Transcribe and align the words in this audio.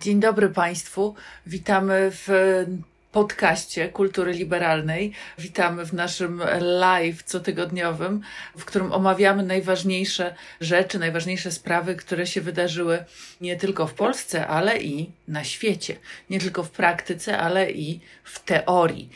Dzień 0.00 0.20
dobry 0.20 0.48
Państwu. 0.48 1.14
Witamy 1.46 2.10
w 2.10 2.28
podcaście 3.12 3.88
Kultury 3.88 4.32
Liberalnej. 4.32 5.12
Witamy 5.38 5.86
w 5.86 5.92
naszym 5.92 6.42
live 6.60 7.22
cotygodniowym, 7.22 8.20
w 8.58 8.64
którym 8.64 8.92
omawiamy 8.92 9.42
najważniejsze 9.42 10.34
rzeczy, 10.60 10.98
najważniejsze 10.98 11.52
sprawy, 11.52 11.94
które 11.94 12.26
się 12.26 12.40
wydarzyły 12.40 13.04
nie 13.40 13.56
tylko 13.56 13.86
w 13.86 13.94
Polsce, 13.94 14.46
ale 14.46 14.78
i 14.78 15.10
na 15.28 15.44
świecie. 15.44 15.96
Nie 16.30 16.40
tylko 16.40 16.62
w 16.62 16.70
praktyce, 16.70 17.38
ale 17.38 17.70
i 17.70 18.00
w 18.24 18.44
teorii. 18.44 19.10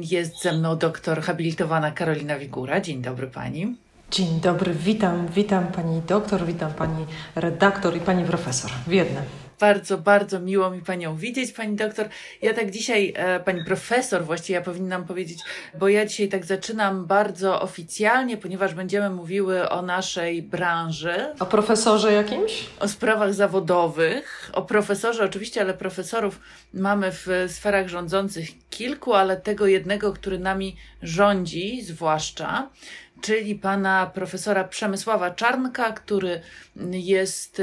Jest 0.00 0.42
ze 0.42 0.52
mną 0.52 0.78
doktor 0.78 1.22
habilitowana 1.22 1.90
Karolina 1.90 2.38
Wigura. 2.38 2.80
Dzień 2.80 3.02
dobry 3.02 3.26
Pani. 3.26 3.76
Dzień 4.10 4.40
dobry, 4.40 4.74
witam, 4.74 5.28
witam 5.28 5.66
Pani 5.66 6.02
doktor, 6.02 6.46
witam 6.46 6.74
Pani 6.74 7.06
redaktor 7.34 7.96
i 7.96 8.00
Pani 8.00 8.24
profesor 8.24 8.70
w 8.86 8.92
jednym. 8.92 9.43
Bardzo, 9.64 9.98
bardzo 9.98 10.40
miło 10.40 10.70
mi 10.70 10.82
Panią 10.82 11.16
widzieć, 11.16 11.52
Pani 11.52 11.76
doktor. 11.76 12.08
Ja 12.42 12.54
tak 12.54 12.70
dzisiaj, 12.70 13.12
e, 13.16 13.40
Pani 13.40 13.64
profesor 13.64 14.24
właściwie 14.24 14.54
ja 14.54 14.64
powinnam 14.64 15.04
powiedzieć, 15.04 15.38
bo 15.78 15.88
ja 15.88 16.06
dzisiaj 16.06 16.28
tak 16.28 16.44
zaczynam 16.44 17.06
bardzo 17.06 17.62
oficjalnie, 17.62 18.36
ponieważ 18.36 18.74
będziemy 18.74 19.10
mówiły 19.10 19.68
o 19.68 19.82
naszej 19.82 20.42
branży. 20.42 21.14
O 21.40 21.46
profesorze 21.46 22.12
jakimś? 22.12 22.66
O 22.80 22.88
sprawach 22.88 23.34
zawodowych, 23.34 24.50
o 24.52 24.62
profesorze 24.62 25.24
oczywiście, 25.24 25.60
ale 25.60 25.74
profesorów 25.74 26.40
mamy 26.74 27.12
w 27.12 27.28
sferach 27.48 27.88
rządzących 27.88 28.48
kilku, 28.70 29.14
ale 29.14 29.36
tego 29.36 29.66
jednego, 29.66 30.12
który 30.12 30.38
nami 30.38 30.76
rządzi 31.02 31.82
zwłaszcza, 31.82 32.70
czyli 33.20 33.54
pana 33.54 34.10
profesora 34.14 34.64
Przemysława 34.64 35.30
Czarnka, 35.30 35.92
który 35.92 36.40
jest 36.90 37.62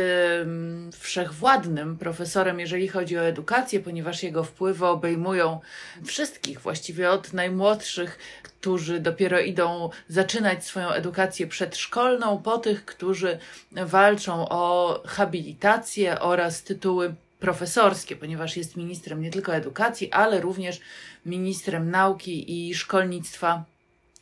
wszechwładnym 0.99 1.97
profesorem, 1.97 2.59
jeżeli 2.59 2.87
chodzi 2.87 3.17
o 3.17 3.21
edukację, 3.21 3.79
ponieważ 3.79 4.23
jego 4.23 4.43
wpływy 4.43 4.85
obejmują 4.85 5.59
wszystkich, 6.05 6.59
właściwie 6.59 7.11
od 7.11 7.33
najmłodszych, 7.33 8.17
którzy 8.43 8.99
dopiero 8.99 9.39
idą 9.39 9.89
zaczynać 10.07 10.65
swoją 10.65 10.89
edukację 10.89 11.47
przedszkolną, 11.47 12.41
po 12.41 12.57
tych, 12.57 12.85
którzy 12.85 13.37
walczą 13.71 14.49
o 14.49 15.01
habilitację 15.05 16.19
oraz 16.19 16.63
tytuły 16.63 17.15
profesorskie, 17.39 18.15
ponieważ 18.15 18.57
jest 18.57 18.77
ministrem 18.77 19.21
nie 19.21 19.31
tylko 19.31 19.55
edukacji, 19.55 20.11
ale 20.11 20.41
również 20.41 20.79
ministrem 21.25 21.91
nauki 21.91 22.69
i 22.69 22.75
szkolnictwa 22.75 23.63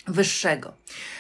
wyższego. 0.08 0.73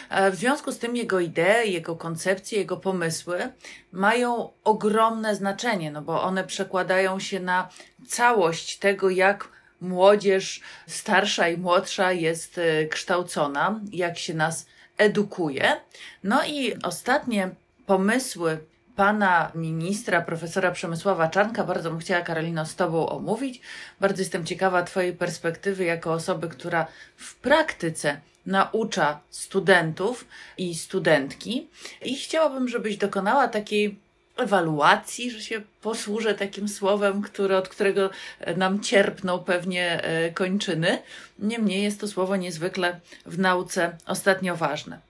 E, 0.09 0.31
w 0.31 0.35
związku 0.35 0.71
z 0.71 0.77
tym 0.79 0.95
jego 0.95 1.19
idee, 1.19 1.71
jego 1.71 1.95
koncepcje, 1.95 2.59
jego 2.59 2.77
pomysły 2.77 3.51
mają 3.91 4.49
ogromne 4.63 5.35
znaczenie, 5.35 5.91
no 5.91 6.01
bo 6.01 6.23
one 6.23 6.43
przekładają 6.43 7.19
się 7.19 7.39
na 7.39 7.69
całość 8.07 8.77
tego, 8.77 9.09
jak 9.09 9.47
młodzież 9.81 10.61
starsza 10.87 11.49
i 11.49 11.57
młodsza 11.57 12.11
jest 12.11 12.57
e, 12.57 12.85
kształcona, 12.85 13.79
jak 13.91 14.17
się 14.17 14.33
nas 14.33 14.65
edukuje. 14.97 15.81
No 16.23 16.45
i 16.45 16.83
ostatnie 16.83 17.49
pomysły 17.85 18.57
pana 18.99 19.51
ministra, 19.55 20.21
profesora 20.21 20.71
Przemysława 20.71 21.27
Czarnka. 21.27 21.63
Bardzo 21.63 21.89
bym 21.89 21.99
chciała, 21.99 22.21
Karolino, 22.21 22.65
z 22.65 22.75
Tobą 22.75 23.09
omówić. 23.09 23.61
Bardzo 23.99 24.21
jestem 24.21 24.45
ciekawa 24.45 24.83
Twojej 24.83 25.13
perspektywy 25.13 25.83
jako 25.83 26.13
osoby, 26.13 26.49
która 26.49 26.87
w 27.17 27.35
praktyce 27.35 28.19
naucza 28.45 29.19
studentów 29.29 30.27
i 30.57 30.75
studentki. 30.75 31.67
I 32.01 32.15
chciałabym, 32.15 32.67
żebyś 32.67 32.97
dokonała 32.97 33.47
takiej 33.47 33.99
ewaluacji, 34.37 35.31
że 35.31 35.41
się 35.41 35.61
posłużę 35.81 36.33
takim 36.33 36.69
słowem, 36.69 37.21
które, 37.21 37.57
od 37.57 37.69
którego 37.69 38.09
nam 38.57 38.79
cierpną 38.79 39.39
pewnie 39.39 40.03
e, 40.03 40.31
kończyny. 40.31 41.01
Niemniej 41.39 41.83
jest 41.83 41.99
to 41.99 42.07
słowo 42.07 42.35
niezwykle 42.35 42.99
w 43.25 43.39
nauce 43.39 43.97
ostatnio 44.05 44.55
ważne. 44.55 45.08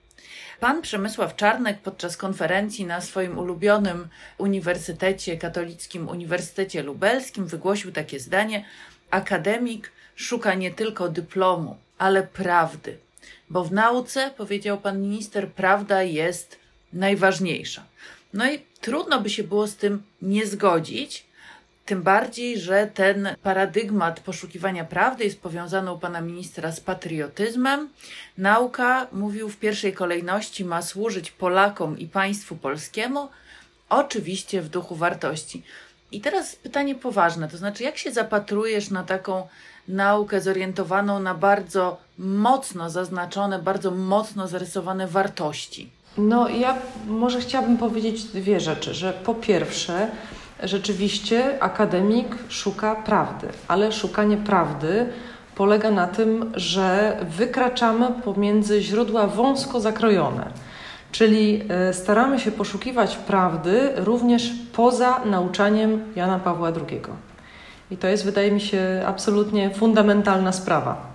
Pan 0.60 0.82
Przemysław 0.82 1.36
Czarnek 1.36 1.78
podczas 1.78 2.16
konferencji 2.16 2.86
na 2.86 3.00
swoim 3.00 3.38
ulubionym 3.38 4.08
Uniwersytecie 4.38 5.36
Katolickim, 5.36 6.08
Uniwersytecie 6.08 6.82
Lubelskim, 6.82 7.46
wygłosił 7.46 7.92
takie 7.92 8.20
zdanie: 8.20 8.64
Akademik 9.10 9.92
szuka 10.14 10.54
nie 10.54 10.70
tylko 10.70 11.08
dyplomu, 11.08 11.76
ale 11.98 12.22
prawdy. 12.22 12.98
Bo 13.50 13.64
w 13.64 13.72
nauce, 13.72 14.30
powiedział 14.36 14.78
pan 14.78 15.02
minister, 15.02 15.48
prawda 15.48 16.02
jest 16.02 16.58
najważniejsza. 16.92 17.84
No 18.32 18.52
i 18.52 18.58
trudno 18.80 19.20
by 19.20 19.30
się 19.30 19.44
było 19.44 19.66
z 19.66 19.76
tym 19.76 20.02
nie 20.22 20.46
zgodzić, 20.46 21.26
tym 21.90 22.02
bardziej, 22.02 22.60
że 22.60 22.86
ten 22.94 23.28
paradygmat 23.42 24.20
poszukiwania 24.20 24.84
prawdy 24.84 25.24
jest 25.24 25.40
powiązany 25.40 25.92
u 25.92 25.98
pana 25.98 26.20
ministra 26.20 26.72
z 26.72 26.80
patriotyzmem. 26.80 27.88
Nauka, 28.38 29.06
mówił 29.12 29.48
w 29.48 29.56
pierwszej 29.56 29.92
kolejności, 29.92 30.64
ma 30.64 30.82
służyć 30.82 31.30
Polakom 31.30 31.98
i 31.98 32.06
państwu 32.06 32.56
polskiemu, 32.56 33.28
oczywiście 33.88 34.62
w 34.62 34.68
duchu 34.68 34.94
wartości. 34.94 35.62
I 36.12 36.20
teraz 36.20 36.56
pytanie 36.56 36.94
poważne, 36.94 37.48
to 37.48 37.56
znaczy, 37.56 37.82
jak 37.82 37.98
się 37.98 38.12
zapatrujesz 38.12 38.90
na 38.90 39.04
taką 39.04 39.48
naukę 39.88 40.40
zorientowaną 40.40 41.20
na 41.20 41.34
bardzo 41.34 42.00
mocno 42.18 42.90
zaznaczone, 42.90 43.58
bardzo 43.58 43.90
mocno 43.90 44.48
zarysowane 44.48 45.06
wartości? 45.06 45.90
No, 46.18 46.48
ja 46.48 46.78
może 47.06 47.40
chciałabym 47.40 47.76
powiedzieć 47.78 48.24
dwie 48.24 48.60
rzeczy, 48.60 48.94
że 48.94 49.12
po 49.12 49.34
pierwsze, 49.34 50.10
rzeczywiście 50.62 51.62
akademik 51.62 52.26
szuka 52.48 52.94
prawdy, 52.94 53.48
ale 53.68 53.92
szukanie 53.92 54.36
prawdy 54.36 55.06
polega 55.54 55.90
na 55.90 56.06
tym, 56.06 56.52
że 56.54 57.16
wykraczamy 57.38 58.06
pomiędzy 58.24 58.82
źródła 58.82 59.26
wąsko 59.26 59.80
zakrojone. 59.80 60.50
Czyli 61.12 61.62
e, 61.68 61.92
staramy 61.92 62.38
się 62.38 62.52
poszukiwać 62.52 63.16
prawdy 63.16 63.92
również 63.96 64.52
poza 64.72 65.20
nauczaniem 65.24 66.04
Jana 66.16 66.38
Pawła 66.38 66.68
II. 66.68 67.00
I 67.90 67.96
to 67.96 68.08
jest, 68.08 68.24
wydaje 68.24 68.52
mi 68.52 68.60
się, 68.60 69.02
absolutnie 69.06 69.70
fundamentalna 69.70 70.52
sprawa. 70.52 71.06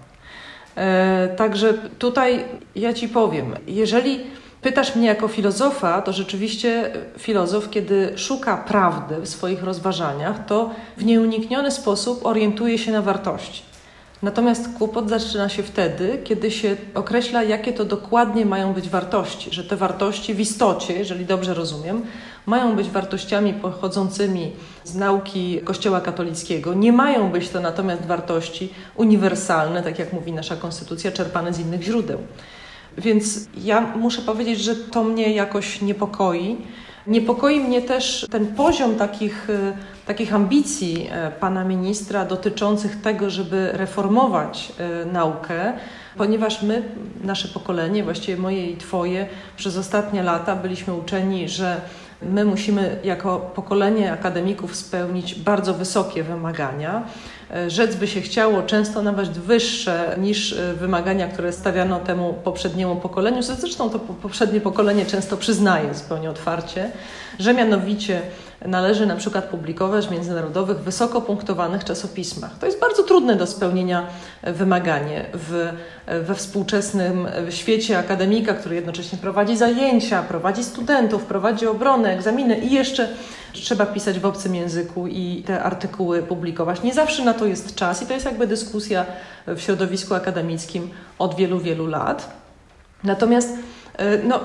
E, 0.75 1.28
także 1.28 1.73
tutaj 1.73 2.45
ja 2.75 2.94
Ci 2.94 3.09
powiem, 3.09 3.55
jeżeli 3.67 4.19
pytasz 4.66 4.96
mnie 4.96 5.08
jako 5.08 5.28
filozofa, 5.28 6.02
to 6.02 6.14
rzeczywiście 6.14 6.92
filozof, 7.18 7.70
kiedy 7.70 8.14
szuka 8.16 8.58
prawdy 8.58 9.16
w 9.22 9.30
swoich 9.30 9.64
rozważaniach, 9.64 10.46
to 10.46 10.70
w 10.98 11.06
nieunikniony 11.06 11.72
sposób 11.72 12.26
orientuje 12.26 12.78
się 12.78 12.92
na 12.92 13.02
wartości. 13.02 13.62
Natomiast 14.22 14.70
kłopot 14.78 15.09
zaczyna 15.09 15.50
się 15.50 15.64
wtedy, 15.64 16.20
kiedy 16.24 16.52
się 16.52 16.76
określa, 16.94 17.44
jakie 17.44 17.74
to 17.74 17.86
dokładnie 17.86 18.46
mają 18.46 18.74
być 18.74 18.90
wartości, 18.90 19.50
że 19.52 19.64
te 19.64 19.76
wartości 19.76 20.34
w 20.34 20.40
istocie, 20.40 20.94
jeżeli 20.94 21.26
dobrze 21.26 21.53
rozumiem, 21.53 22.06
mają 22.46 22.76
być 22.76 22.90
wartościami 22.90 23.53
pochodzącymi 23.53 24.52
z 24.84 24.96
nauki 24.96 25.62
Kościoła 25.62 26.02
katolickiego. 26.02 26.74
Nie 26.74 26.92
mają 26.94 27.32
być 27.32 27.50
to 27.50 27.59
natomiast 27.59 28.06
wartości 28.06 28.74
uniwersalne, 28.96 29.84
tak 29.84 30.00
jak 30.00 30.14
mówi 30.14 30.32
nasza 30.32 30.56
konstytucja, 30.56 31.12
czerpane 31.12 31.53
z 31.53 31.59
innych 31.59 31.82
źródeł. 31.82 32.20
Więc 32.97 33.47
ja 33.57 33.81
muszę 33.95 34.22
powiedzieć, 34.22 34.59
że 34.59 34.75
to 34.75 35.03
mnie 35.03 35.33
jakoś 35.33 35.81
niepokoi. 35.81 36.57
Niepokoi 37.07 37.59
mnie 37.59 37.81
też 37.81 38.28
ten 38.31 38.47
poziom 38.47 38.95
takich, 38.95 39.50
e, 39.50 39.73
takich 40.06 40.33
ambicji 40.33 41.07
e, 41.11 41.31
pana 41.31 41.63
ministra 41.63 42.25
dotyczących 42.25 43.01
tego, 43.01 43.29
żeby 43.29 43.69
reformować 43.73 44.72
e, 44.78 45.05
naukę, 45.05 45.73
ponieważ 46.17 46.61
my, 46.61 46.84
nasze 47.23 47.47
pokolenie, 47.47 48.03
właściwie 48.03 48.38
moje 48.38 48.72
i 48.72 48.78
Twoje, 48.78 49.28
przez 49.57 49.78
ostatnie 49.78 50.23
lata 50.23 50.55
byliśmy 50.55 50.94
uczeni, 50.94 51.50
że 51.50 51.81
my 52.22 52.45
musimy 52.45 53.00
jako 53.03 53.39
pokolenie 53.39 54.11
akademików 54.11 54.75
spełnić 54.75 55.35
bardzo 55.35 55.73
wysokie 55.73 56.23
wymagania 56.23 57.03
rzec 57.67 57.96
by 57.96 58.07
się 58.07 58.22
chciało, 58.22 58.63
często 58.63 59.02
nawet 59.02 59.29
wyższe 59.29 60.16
niż 60.17 60.53
e, 60.53 60.73
wymagania, 60.73 61.28
które 61.28 61.53
stawiano 61.53 61.99
temu 61.99 62.34
poprzedniemu 62.34 62.96
pokoleniu. 62.96 63.43
Zresztą 63.43 63.90
to 63.90 63.99
poprzednie 63.99 64.61
pokolenie 64.61 65.05
często 65.05 65.37
przyznaje 65.37 65.93
zupełnie 65.93 66.29
otwarcie, 66.29 66.91
że 67.40 67.53
mianowicie 67.53 68.22
należy 68.66 69.05
na 69.05 69.16
przykład 69.16 69.46
publikować 69.46 70.07
w 70.07 70.11
międzynarodowych, 70.11 70.78
wysoko 70.78 71.22
punktowanych 71.22 71.84
czasopismach. 71.84 72.57
To 72.59 72.66
jest 72.66 72.79
bardzo 72.79 73.03
trudne 73.03 73.35
do 73.35 73.47
spełnienia 73.47 74.08
e, 74.41 74.53
wymaganie 74.53 75.25
w, 75.34 75.69
we 76.22 76.35
współczesnym 76.35 77.28
świecie 77.49 77.97
akademika, 77.97 78.53
który 78.53 78.75
jednocześnie 78.75 79.17
prowadzi 79.17 79.58
zajęcia, 79.58 80.23
prowadzi 80.23 80.63
studentów, 80.63 81.23
prowadzi 81.23 81.67
obronę, 81.67 82.13
egzaminy 82.13 82.58
i 82.58 82.73
jeszcze 82.73 83.08
trzeba 83.61 83.85
pisać 83.85 84.19
w 84.19 84.25
obcym 84.25 84.55
języku 84.55 85.07
i 85.07 85.43
te 85.46 85.63
artykuły 85.63 86.23
publikować. 86.23 86.84
Nie 86.84 86.93
zawsze 86.93 87.25
na 87.25 87.34
to 87.34 87.46
jest 87.46 87.75
czas 87.75 88.02
i 88.02 88.05
to 88.05 88.13
jest 88.13 88.25
jakby 88.25 88.47
dyskusja 88.47 89.05
w 89.47 89.59
środowisku 89.59 90.16
akademickim 90.16 90.90
od 91.19 91.35
wielu, 91.35 91.59
wielu 91.59 91.87
lat. 91.87 92.29
Natomiast 93.03 93.49
e, 93.97 94.17
no, 94.23 94.40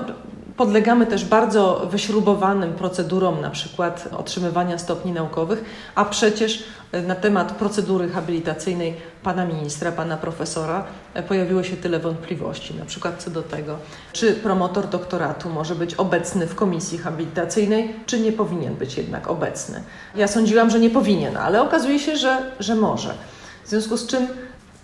Podlegamy 0.61 1.05
też 1.05 1.25
bardzo 1.25 1.87
wyśrubowanym 1.91 2.73
procedurom, 2.73 3.41
na 3.41 3.49
przykład 3.49 4.09
otrzymywania 4.17 4.77
stopni 4.77 5.11
naukowych, 5.11 5.63
a 5.95 6.05
przecież 6.05 6.63
e, 6.91 7.01
na 7.01 7.15
temat 7.15 7.51
procedury 7.51 8.09
habilitacyjnej 8.09 8.93
pana 9.23 9.45
ministra, 9.45 9.91
pana 9.91 10.17
profesora 10.17 10.83
e, 11.13 11.23
pojawiło 11.23 11.63
się 11.63 11.77
tyle 11.77 11.99
wątpliwości, 11.99 12.73
na 12.75 12.85
przykład 12.85 13.23
co 13.23 13.29
do 13.29 13.43
tego, 13.43 13.77
czy 14.13 14.33
promotor 14.33 14.87
doktoratu 14.87 15.49
może 15.49 15.75
być 15.75 15.95
obecny 15.95 16.47
w 16.47 16.55
komisji 16.55 16.97
habilitacyjnej, 16.97 17.95
czy 18.05 18.19
nie 18.19 18.31
powinien 18.31 18.75
być 18.75 18.97
jednak 18.97 19.27
obecny. 19.27 19.83
Ja 20.15 20.27
sądziłam, 20.27 20.69
że 20.69 20.79
nie 20.79 20.89
powinien, 20.89 21.37
ale 21.37 21.61
okazuje 21.61 21.99
się, 21.99 22.17
że, 22.17 22.51
że 22.59 22.75
może. 22.75 23.13
W 23.65 23.69
związku 23.69 23.97
z 23.97 24.07
czym 24.07 24.27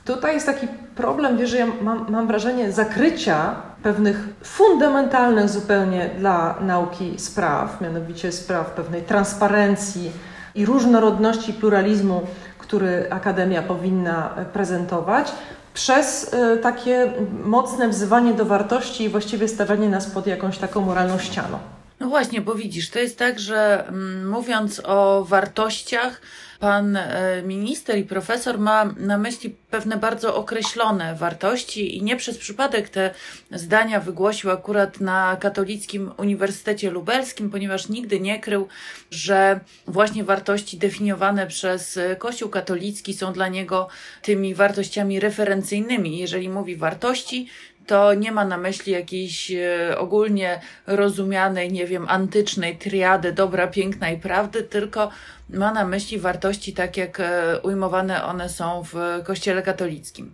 Tutaj 0.07 0.33
jest 0.33 0.45
taki 0.45 0.67
problem, 0.95 1.37
wiesz, 1.37 1.53
ja 1.53 1.67
mam, 1.81 2.11
mam 2.11 2.27
wrażenie 2.27 2.71
zakrycia 2.71 3.55
pewnych 3.87 4.17
fundamentalnych 4.43 5.49
zupełnie 5.49 6.09
dla 6.19 6.55
nauki 6.61 7.13
spraw, 7.19 7.81
mianowicie 7.81 8.31
spraw 8.31 8.71
pewnej 8.71 9.01
transparencji 9.01 10.11
i 10.55 10.65
różnorodności 10.65 11.53
pluralizmu, 11.53 12.21
który 12.57 13.07
Akademia 13.09 13.61
powinna 13.61 14.29
prezentować, 14.53 15.31
przez 15.73 16.33
y, 16.33 16.57
takie 16.57 17.13
mocne 17.43 17.89
wzywanie 17.89 18.33
do 18.33 18.45
wartości 18.45 19.03
i 19.03 19.09
właściwie 19.09 19.47
stawianie 19.47 19.89
nas 19.89 20.05
pod 20.07 20.27
jakąś 20.27 20.57
taką 20.57 20.81
moralną 20.81 21.19
ścianą. 21.19 21.59
No 21.99 22.07
właśnie, 22.07 22.41
bo 22.41 22.55
widzisz, 22.55 22.89
to 22.89 22.99
jest 22.99 23.19
tak, 23.19 23.39
że 23.39 23.87
mm, 23.87 24.29
mówiąc 24.29 24.81
o 24.85 25.25
wartościach, 25.25 26.21
pan 26.59 26.97
e, 26.97 27.41
minister 27.41 27.97
i 27.97 28.03
profesor 28.03 28.59
ma 28.59 28.85
na 28.85 29.17
myśli 29.17 29.55
pewne 29.69 29.97
bardzo 29.97 30.35
określone 30.35 31.15
wartości 31.15 31.97
i 31.97 32.03
nie 32.03 32.15
przez 32.15 32.37
przypadek 32.37 32.89
te 32.89 33.13
zdania 33.51 33.99
wygłosił 33.99 34.51
akurat 34.51 35.01
na 35.01 35.37
Katolickim 35.39 36.11
Uniwersytecie 36.17 36.91
Lubelskim, 36.91 37.49
ponieważ 37.49 37.89
nigdy 37.89 38.19
nie 38.19 38.39
krył, 38.39 38.67
że 39.11 39.59
właśnie 39.87 40.23
wartości 40.23 40.77
definiowane 40.77 41.47
przez 41.47 41.99
Kościół 42.17 42.49
katolicki 42.49 43.13
są 43.13 43.33
dla 43.33 43.47
niego 43.47 43.87
tymi 44.21 44.55
wartościami 44.55 45.19
referencyjnymi. 45.19 46.17
Jeżeli 46.17 46.49
mówi 46.49 46.75
wartości, 46.75 47.47
to 47.87 48.13
nie 48.13 48.31
ma 48.31 48.45
na 48.45 48.57
myśli 48.57 48.91
jakiejś 48.91 49.51
e, 49.51 49.97
ogólnie 49.97 50.61
rozumianej, 50.87 51.71
nie 51.71 51.87
wiem, 51.87 52.05
antycznej 52.09 52.77
triady 52.77 53.31
dobra, 53.31 53.67
piękna 53.67 54.09
i 54.09 54.17
prawdy, 54.17 54.63
tylko 54.63 55.09
ma 55.49 55.71
na 55.71 55.85
myśli 55.85 56.19
wartości 56.19 56.73
tak, 56.73 56.97
jak 56.97 57.19
e, 57.19 57.59
ujmowane 57.63 58.23
one 58.23 58.49
są 58.49 58.83
w 58.83 59.23
Kościele 59.23 59.61
katolickim. 59.61 60.33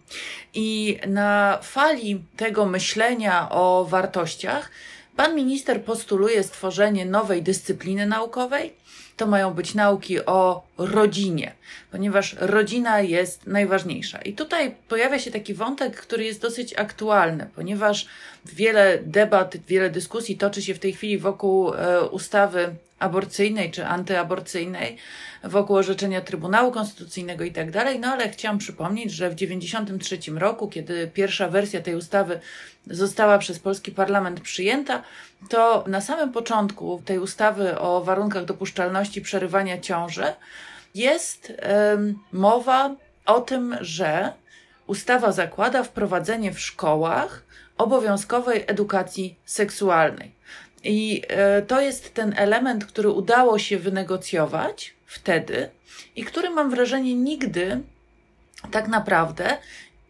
I 0.54 1.00
na 1.08 1.60
fali 1.62 2.24
tego 2.38 2.66
myślenia 2.66 3.50
o 3.50 3.86
wartościach, 3.90 4.72
pan 5.16 5.36
minister 5.36 5.84
postuluje 5.84 6.44
stworzenie 6.44 7.06
nowej 7.06 7.44
dyscypliny 7.44 8.06
naukowej, 8.06 8.74
to 9.18 9.28
mają 9.28 9.54
być 9.54 9.76
nauki 9.76 10.26
o 10.26 10.64
rodzinie, 10.78 11.54
ponieważ 11.92 12.36
rodzina 12.40 13.02
jest 13.02 13.48
najważniejsza. 13.48 14.22
I 14.22 14.34
tutaj 14.34 14.76
pojawia 14.88 15.20
się 15.20 15.32
taki 15.32 15.54
wątek, 15.54 15.96
który 15.96 16.24
jest 16.24 16.42
dosyć 16.42 16.74
aktualny, 16.78 17.48
ponieważ 17.56 18.08
wiele 18.46 19.00
debat, 19.06 19.58
wiele 19.58 19.90
dyskusji 19.90 20.38
toczy 20.38 20.62
się 20.62 20.74
w 20.74 20.80
tej 20.80 20.94
chwili 20.94 21.18
wokół 21.18 21.74
e, 21.74 22.02
ustawy 22.02 22.76
aborcyjnej 23.04 23.72
czy 23.72 23.86
antyaborcyjnej, 23.86 24.98
wokół 25.44 25.76
orzeczenia 25.76 26.22
Trybunału 26.22 26.72
Konstytucyjnego 26.72 27.44
i 27.44 27.52
tak 27.52 27.72
dalej. 27.72 28.00
No 28.00 28.08
ale 28.08 28.30
chciałam 28.30 28.58
przypomnieć, 28.58 29.12
że 29.12 29.30
w 29.30 29.36
1993 29.36 30.32
roku, 30.40 30.68
kiedy 30.68 31.08
pierwsza 31.08 31.50
wersja 31.50 31.82
tej 31.82 31.96
ustawy 31.96 32.40
została 32.88 33.38
przez 33.38 33.60
polski 33.60 33.92
parlament 33.92 34.42
przyjęta, 34.42 35.04
to 35.50 35.84
na 35.88 36.02
samym 36.02 36.32
początku 36.32 37.02
tej 37.06 37.20
ustawy 37.20 37.80
o 37.80 38.04
warunkach 38.04 38.46
dopuszczalności 38.46 39.22
przerywania 39.22 39.80
ciąży 39.80 40.26
jest 40.96 41.54
mowa 42.32 42.96
o 43.26 43.42
tym, 43.42 43.78
że 43.82 44.34
ustawa 44.88 45.32
zakłada 45.32 45.84
wprowadzenie 45.84 46.54
w 46.54 46.60
szkołach 46.60 47.44
obowiązkowej 47.78 48.64
edukacji 48.68 49.36
seksualnej. 49.46 50.32
I 50.84 51.22
e, 51.28 51.62
to 51.62 51.82
jest 51.82 52.14
ten 52.14 52.34
element, 52.38 52.86
który 52.86 53.10
udało 53.10 53.60
się 53.60 53.80
wynegocjować 53.80 54.94
wtedy 55.06 55.70
i 56.16 56.24
który 56.24 56.50
mam 56.50 56.70
wrażenie 56.70 57.16
nigdy 57.16 57.82
tak 58.72 58.88
naprawdę 58.88 59.58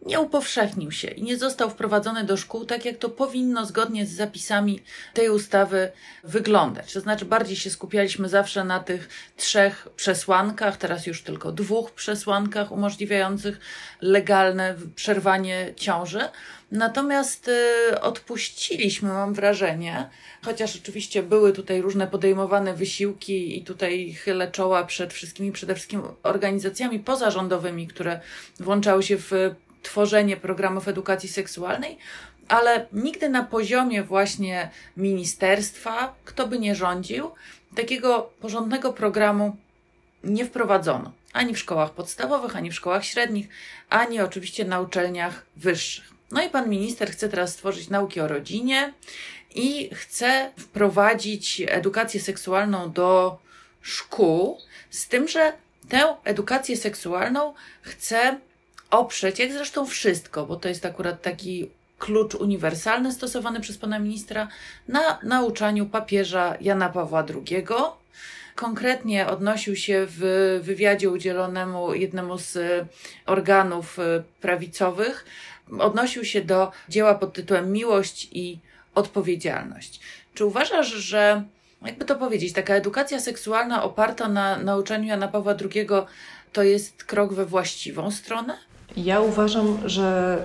nie 0.06 0.20
upowszechnił 0.20 0.92
się 0.92 1.08
i 1.08 1.22
nie 1.22 1.36
został 1.36 1.70
wprowadzony 1.70 2.24
do 2.24 2.36
szkół 2.36 2.64
tak, 2.64 2.84
jak 2.84 2.98
to 2.98 3.08
powinno 3.08 3.66
zgodnie 3.66 4.06
z 4.06 4.12
zapisami 4.12 4.82
tej 5.14 5.30
ustawy 5.30 5.92
wyglądać. 6.24 6.92
To 6.92 7.00
znaczy, 7.00 7.24
bardziej 7.24 7.56
się 7.56 7.70
skupialiśmy 7.70 8.28
zawsze 8.28 8.64
na 8.64 8.80
tych 8.80 9.08
trzech 9.36 9.88
przesłankach, 9.96 10.76
teraz 10.76 11.06
już 11.06 11.22
tylko 11.22 11.52
dwóch 11.52 11.92
przesłankach 11.92 12.72
umożliwiających 12.72 13.60
legalne 14.00 14.74
przerwanie 14.94 15.72
ciąży. 15.76 16.20
Natomiast 16.74 17.48
y, 17.48 18.00
odpuściliśmy, 18.00 19.08
mam 19.08 19.34
wrażenie, 19.34 20.08
chociaż 20.44 20.76
oczywiście 20.76 21.22
były 21.22 21.52
tutaj 21.52 21.80
różne 21.80 22.06
podejmowane 22.06 22.74
wysiłki 22.74 23.58
i 23.58 23.64
tutaj 23.64 24.12
chylę 24.12 24.50
czoła 24.50 24.84
przed 24.84 25.12
wszystkimi, 25.12 25.52
przede 25.52 25.74
wszystkim 25.74 26.02
organizacjami 26.22 26.98
pozarządowymi, 26.98 27.86
które 27.86 28.20
włączały 28.60 29.02
się 29.02 29.16
w 29.16 29.32
tworzenie 29.82 30.36
programów 30.36 30.88
edukacji 30.88 31.28
seksualnej, 31.28 31.98
ale 32.48 32.86
nigdy 32.92 33.28
na 33.28 33.44
poziomie 33.44 34.02
właśnie 34.02 34.70
ministerstwa, 34.96 36.14
kto 36.24 36.48
by 36.48 36.58
nie 36.58 36.74
rządził, 36.74 37.30
takiego 37.74 38.30
porządnego 38.40 38.92
programu 38.92 39.56
nie 40.24 40.44
wprowadzono. 40.44 41.12
Ani 41.32 41.54
w 41.54 41.58
szkołach 41.58 41.90
podstawowych, 41.90 42.56
ani 42.56 42.70
w 42.70 42.74
szkołach 42.74 43.04
średnich, 43.04 43.48
ani 43.90 44.20
oczywiście 44.20 44.64
na 44.64 44.80
uczelniach 44.80 45.46
wyższych. 45.56 46.13
No 46.30 46.42
i 46.42 46.50
pan 46.50 46.68
minister 46.68 47.10
chce 47.10 47.28
teraz 47.28 47.52
stworzyć 47.52 47.88
nauki 47.88 48.20
o 48.20 48.28
rodzinie 48.28 48.92
i 49.54 49.90
chce 49.94 50.50
wprowadzić 50.58 51.62
edukację 51.66 52.20
seksualną 52.20 52.92
do 52.92 53.38
szkół, 53.82 54.58
z 54.90 55.08
tym, 55.08 55.28
że 55.28 55.52
tę 55.88 56.16
edukację 56.24 56.76
seksualną 56.76 57.54
chce 57.82 58.38
oprzeć, 58.90 59.38
jak 59.38 59.52
zresztą 59.52 59.86
wszystko, 59.86 60.46
bo 60.46 60.56
to 60.56 60.68
jest 60.68 60.86
akurat 60.86 61.22
taki 61.22 61.70
klucz 61.98 62.34
uniwersalny 62.34 63.12
stosowany 63.12 63.60
przez 63.60 63.78
pana 63.78 63.98
ministra 63.98 64.48
na 64.88 65.18
nauczaniu 65.22 65.86
papieża 65.86 66.56
Jana 66.60 66.88
Pawła 66.88 67.24
II. 67.28 67.66
Konkretnie 68.54 69.26
odnosił 69.26 69.76
się 69.76 70.06
w 70.08 70.60
wywiadzie 70.62 71.10
udzielonemu 71.10 71.94
jednemu 71.94 72.38
z 72.38 72.58
organów 73.26 73.98
prawicowych, 74.40 75.24
odnosił 75.78 76.24
się 76.24 76.42
do 76.42 76.72
dzieła 76.88 77.14
pod 77.14 77.32
tytułem 77.32 77.72
Miłość 77.72 78.28
i 78.32 78.58
odpowiedzialność. 78.94 80.00
Czy 80.34 80.44
uważasz, 80.44 80.88
że 80.88 81.42
jakby 81.82 82.04
to 82.04 82.14
powiedzieć, 82.16 82.52
taka 82.52 82.74
edukacja 82.74 83.20
seksualna 83.20 83.82
oparta 83.82 84.28
na 84.28 84.58
nauczaniu 84.58 85.04
Jana 85.04 85.28
Pawła 85.28 85.54
II 85.74 85.86
to 86.52 86.62
jest 86.62 87.04
krok 87.04 87.34
we 87.34 87.46
właściwą 87.46 88.10
stronę? 88.10 88.58
Ja 88.96 89.20
uważam, 89.20 89.78
że, 89.84 90.38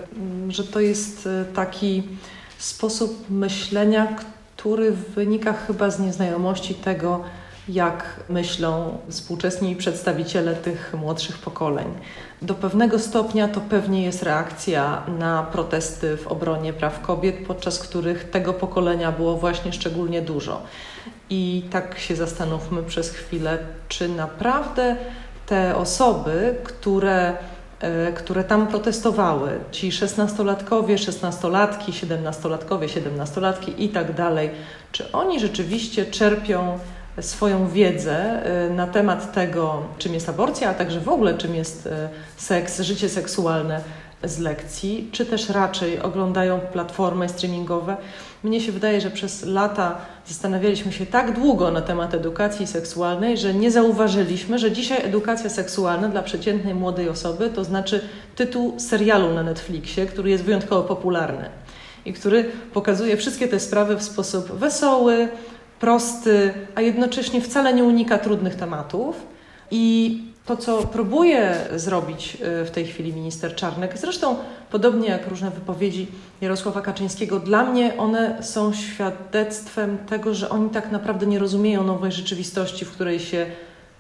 że 0.50 0.64
to 0.64 0.80
jest 0.80 1.28
e, 1.28 1.46
taki 1.46 2.04
sposób 2.58 3.30
myślenia, 3.30 4.16
który 4.58 4.92
wynika 4.92 5.54
chyba 5.54 5.90
z 5.90 6.00
nieznajomości 6.00 6.76
tego, 6.76 7.24
jak 7.70 8.20
myślą 8.30 8.98
współczesni 9.10 9.76
przedstawiciele 9.76 10.56
tych 10.56 10.94
młodszych 10.94 11.38
pokoleń. 11.38 11.88
Do 12.42 12.54
pewnego 12.54 13.00
stopnia 13.00 13.48
to 13.48 13.62
pewnie 13.62 14.04
jest 14.04 14.24
reakcja 14.24 15.04
na 15.20 15.44
protesty 15.44 16.18
w 16.18 16.28
obronie 16.28 16.74
praw 16.74 17.02
kobiet, 17.02 17.36
podczas 17.48 17.80
których 17.80 18.30
tego 18.30 18.54
pokolenia 18.54 19.12
było 19.12 19.38
właśnie 19.38 19.74
szczególnie 19.74 20.22
dużo. 20.22 20.62
I 21.30 21.64
tak 21.72 22.00
się 22.00 22.16
zastanówmy 22.16 22.84
przez 22.84 23.12
chwilę, 23.12 23.58
czy 23.88 24.10
naprawdę 24.10 24.96
te 25.46 25.76
osoby, 25.76 26.56
które 26.64 27.38
E, 27.80 28.12
które 28.12 28.44
tam 28.44 28.68
protestowały, 28.68 29.50
ci 29.72 29.92
szesnastolatkowie, 29.92 30.98
szesnastolatki, 30.98 31.94
siedemnastolatkowie, 31.94 32.90
siedemnastolatki 32.90 33.86
i 33.86 33.90
tak 33.90 34.16
dalej, 34.16 34.50
czy 34.92 35.12
oni 35.12 35.40
rzeczywiście 35.40 36.06
czerpią 36.06 36.80
swoją 37.22 37.68
wiedzę 37.68 38.44
e, 38.44 38.70
na 38.70 38.88
temat 38.88 39.34
tego, 39.34 39.84
czym 39.98 40.14
jest 40.14 40.30
aborcja, 40.30 40.70
a 40.70 40.74
także 40.74 41.00
w 41.00 41.10
ogóle 41.10 41.38
czym 41.38 41.56
jest 41.56 41.88
e, 41.88 42.10
seks, 42.38 42.82
życie 42.82 43.10
seksualne 43.10 43.82
z 44.24 44.40
lekcji, 44.40 45.10
czy 45.12 45.26
też 45.26 45.50
raczej 45.50 46.02
oglądają 46.02 46.60
platformy 46.60 47.30
streamingowe. 47.30 47.98
Mnie 48.44 48.62
się 48.62 48.72
wydaje, 48.72 49.02
że 49.02 49.12
przez 49.12 49.46
lata 49.46 49.98
zastanawialiśmy 50.26 50.92
się 50.92 51.06
tak 51.06 51.40
długo 51.40 51.72
na 51.72 51.82
temat 51.82 52.14
edukacji 52.14 52.68
seksualnej, 52.68 53.38
że 53.38 53.54
nie 53.54 53.72
zauważyliśmy, 53.72 54.60
że 54.60 54.72
dzisiaj 54.72 55.06
edukacja 55.06 55.50
seksualna 55.50 56.10
dla 56.10 56.24
przeciętnej 56.24 56.76
młodej 56.76 57.10
osoby 57.10 57.50
to 57.50 57.64
znaczy 57.64 58.02
tytuł 58.36 58.80
serialu 58.80 59.34
na 59.34 59.44
Netflixie, 59.44 60.06
który 60.06 60.30
jest 60.30 60.44
wyjątkowo 60.44 60.84
popularny. 60.84 61.50
i 62.06 62.14
który 62.14 62.52
pokazuje 62.74 63.18
wszystkie 63.18 63.48
te 63.48 63.60
sprawy 63.60 63.96
w 63.96 64.04
sposób 64.04 64.52
wesoły, 64.52 65.28
prosty, 65.80 66.54
a 66.76 66.82
jednocześnie 66.82 67.42
wcale 67.42 67.74
nie 67.74 67.84
unika 67.84 68.18
trudnych 68.18 68.56
tematów. 68.56 69.16
I 69.72 70.18
to, 70.46 70.58
co 70.58 70.82
próbuje 70.82 71.56
zrobić 71.76 72.38
y, 72.62 72.66
w 72.66 72.72
tej 72.72 72.86
chwili 72.86 73.14
minister 73.14 73.56
Czarnek, 73.56 73.98
zresztą 73.98 74.36
podobnie 74.72 75.10
jak 75.10 75.28
różne 75.28 75.52
wypowiedzi 75.52 76.08
Jarosława 76.42 76.82
Kaczyńskiego, 76.82 77.40
dla 77.40 77.64
mnie 77.64 77.98
one 77.98 78.44
są 78.44 78.74
świadectwem 78.74 79.98
tego, 79.98 80.34
że 80.34 80.50
oni 80.50 80.70
tak 80.70 80.92
naprawdę 80.92 81.26
nie 81.26 81.40
rozumieją 81.40 81.84
nowej 81.84 82.12
rzeczywistości, 82.12 82.86
w 82.86 82.92
której 82.92 83.20
się 83.20 83.46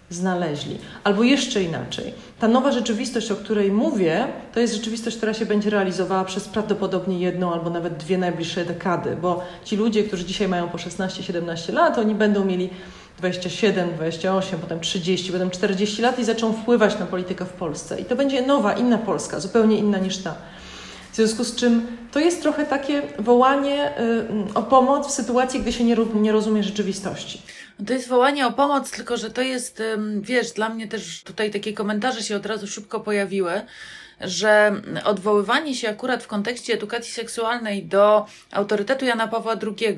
znaleźli. 0.09 0.77
Albo 1.03 1.23
jeszcze 1.23 1.63
inaczej. 1.63 2.13
Ta 2.39 2.47
nowa 2.47 2.71
rzeczywistość, 2.71 3.31
o 3.31 3.35
której 3.35 3.71
mówię, 3.71 4.27
to 4.53 4.59
jest 4.59 4.73
rzeczywistość, 4.73 5.17
która 5.17 5.33
się 5.33 5.45
będzie 5.45 5.69
realizowała 5.69 6.25
przez 6.25 6.47
prawdopodobnie 6.47 7.19
jedną 7.19 7.53
albo 7.53 7.69
nawet 7.69 7.97
dwie 7.97 8.17
najbliższe 8.17 8.65
dekady, 8.65 9.15
bo 9.21 9.43
ci 9.63 9.77
ludzie, 9.77 10.03
którzy 10.03 10.25
dzisiaj 10.25 10.47
mają 10.47 10.69
po 10.69 10.77
16-17 10.77 11.73
lat, 11.73 11.97
oni 11.97 12.15
będą 12.15 12.45
mieli 12.45 12.69
27, 13.17 13.89
28, 13.95 14.59
potem 14.59 14.79
30, 14.79 15.31
potem 15.31 15.49
40 15.49 16.01
lat 16.01 16.19
i 16.19 16.25
zaczną 16.25 16.53
wpływać 16.53 16.99
na 16.99 17.05
politykę 17.05 17.45
w 17.45 17.53
Polsce. 17.53 17.99
I 17.99 18.05
to 18.05 18.15
będzie 18.15 18.41
nowa, 18.41 18.73
inna 18.73 18.97
Polska, 18.97 19.39
zupełnie 19.39 19.77
inna 19.77 19.97
niż 19.97 20.17
ta. 20.17 20.35
W 21.11 21.15
związku 21.15 21.43
z 21.43 21.55
czym 21.55 21.97
to 22.11 22.19
jest 22.19 22.41
trochę 22.41 22.65
takie 22.65 23.01
wołanie 23.19 23.99
y, 23.99 24.53
o 24.53 24.63
pomoc 24.63 25.07
w 25.07 25.11
sytuacji, 25.11 25.59
gdy 25.59 25.73
się 25.73 25.83
nie, 25.83 25.97
nie 26.15 26.31
rozumie 26.31 26.63
rzeczywistości. 26.63 27.41
To 27.87 27.93
jest 27.93 28.07
wołanie 28.07 28.47
o 28.47 28.51
pomoc, 28.51 28.91
tylko 28.91 29.17
że 29.17 29.31
to 29.31 29.41
jest, 29.41 29.83
wiesz, 30.21 30.51
dla 30.51 30.69
mnie 30.69 30.87
też 30.87 31.23
tutaj 31.23 31.51
takie 31.51 31.73
komentarze 31.73 32.23
się 32.23 32.35
od 32.35 32.45
razu 32.45 32.67
szybko 32.67 32.99
pojawiły, 32.99 33.61
że 34.21 34.81
odwoływanie 35.05 35.75
się 35.75 35.89
akurat 35.89 36.23
w 36.23 36.27
kontekście 36.27 36.73
edukacji 36.73 37.13
seksualnej 37.13 37.85
do 37.85 38.25
autorytetu 38.51 39.05
Jana 39.05 39.27
Pawła 39.27 39.55
II 39.61 39.97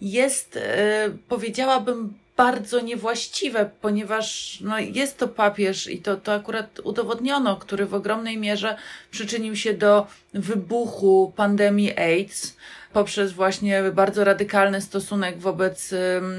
jest, 0.00 0.56
e, 0.56 1.10
powiedziałabym, 1.28 2.14
bardzo 2.36 2.80
niewłaściwe, 2.80 3.70
ponieważ 3.80 4.58
no, 4.60 4.78
jest 4.78 5.18
to 5.18 5.28
papież 5.28 5.86
i 5.86 5.98
to, 5.98 6.16
to 6.16 6.34
akurat 6.34 6.80
udowodniono, 6.80 7.56
który 7.56 7.86
w 7.86 7.94
ogromnej 7.94 8.38
mierze 8.38 8.76
przyczynił 9.10 9.56
się 9.56 9.74
do 9.74 10.06
wybuchu 10.34 11.32
pandemii 11.36 11.98
AIDS 11.98 12.56
poprzez 12.92 13.32
właśnie 13.32 13.82
bardzo 13.92 14.24
radykalny 14.24 14.80
stosunek 14.80 15.38
wobec 15.38 15.94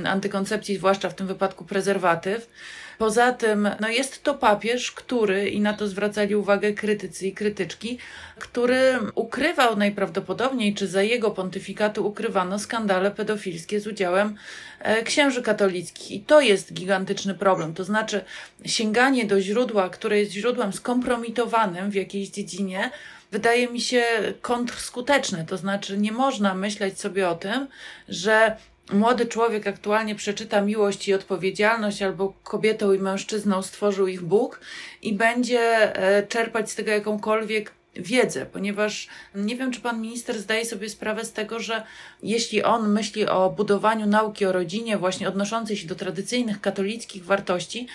antykoncepcji, 0.06 0.78
zwłaszcza 0.78 1.10
w 1.10 1.16
tym 1.16 1.28
wypadku 1.28 1.66
prezerwatyw. 1.66 2.50
Poza 2.98 3.34
tym, 3.34 3.70
no 3.80 3.90
jest 3.90 4.24
to 4.24 4.34
papież, 4.34 4.92
który, 4.92 5.50
i 5.50 5.62
na 5.62 5.74
to 5.74 5.88
zwracali 5.88 6.36
uwagę 6.36 6.74
krytycy 6.74 7.28
i 7.28 7.34
krytyczki, 7.34 7.98
który 8.40 9.00
ukrywał 9.16 9.76
najprawdopodobniej, 9.76 10.74
czy 10.74 10.88
za 10.88 11.04
jego 11.04 11.32
pontyfikatu 11.32 12.08
ukrywano 12.08 12.60
skandale 12.60 13.12
pedofilskie 13.12 13.80
z 13.80 13.88
udziałem 13.88 14.36
e, 14.80 15.04
księży 15.04 15.42
katolickich. 15.42 16.12
I 16.12 16.20
to 16.20 16.42
jest 16.42 16.74
gigantyczny 16.74 17.34
problem. 17.34 17.74
To 17.74 17.84
znaczy, 17.84 18.22
sięganie 18.66 19.26
do 19.26 19.42
źródła, 19.42 19.90
które 19.90 20.20
jest 20.20 20.32
źródłem 20.32 20.74
skompromitowanym 20.74 21.92
w 21.92 21.96
jakiejś 21.96 22.30
dziedzinie, 22.30 22.92
wydaje 23.32 23.68
mi 23.68 23.82
się 23.82 24.04
kontrskuteczne. 24.42 25.46
To 25.46 25.58
znaczy, 25.58 25.98
nie 25.98 26.12
można 26.12 26.56
myśleć 26.56 27.00
sobie 27.00 27.30
o 27.30 27.36
tym, 27.36 27.68
że 28.10 28.58
młody 28.94 29.26
człowiek 29.26 29.68
aktualnie 29.68 30.16
przeczyta 30.16 30.62
miłość 30.62 31.08
i 31.08 31.14
odpowiedzialność, 31.14 32.02
albo 32.02 32.34
kobietą 32.44 32.94
i 32.94 33.00
mężczyzną 33.00 33.62
stworzył 33.62 34.08
ich 34.08 34.22
Bóg 34.22 34.60
i 35.02 35.14
będzie 35.14 35.60
e, 35.96 36.28
czerpać 36.28 36.72
z 36.72 36.76
tego 36.76 36.92
jakąkolwiek 36.92 37.72
wiedzę, 37.96 38.46
ponieważ 38.46 39.08
nie 39.36 39.56
wiem, 39.56 39.72
czy 39.72 39.82
pan 39.82 40.02
minister 40.02 40.40
zdaje 40.40 40.66
sobie 40.66 40.90
sprawę 40.90 41.26
z 41.26 41.34
tego, 41.34 41.60
że 41.60 41.84
jeśli 42.24 42.64
on 42.64 42.90
myśli 42.90 43.28
o 43.28 43.50
budowaniu 43.50 44.06
nauki 44.06 44.46
o 44.46 44.52
rodzinie, 44.52 44.98
właśnie 44.98 45.28
odnoszącej 45.28 45.78
się 45.78 45.88
do 45.88 45.96
tradycyjnych 45.96 46.62
katolickich 46.62 47.26
wartości, 47.26 47.88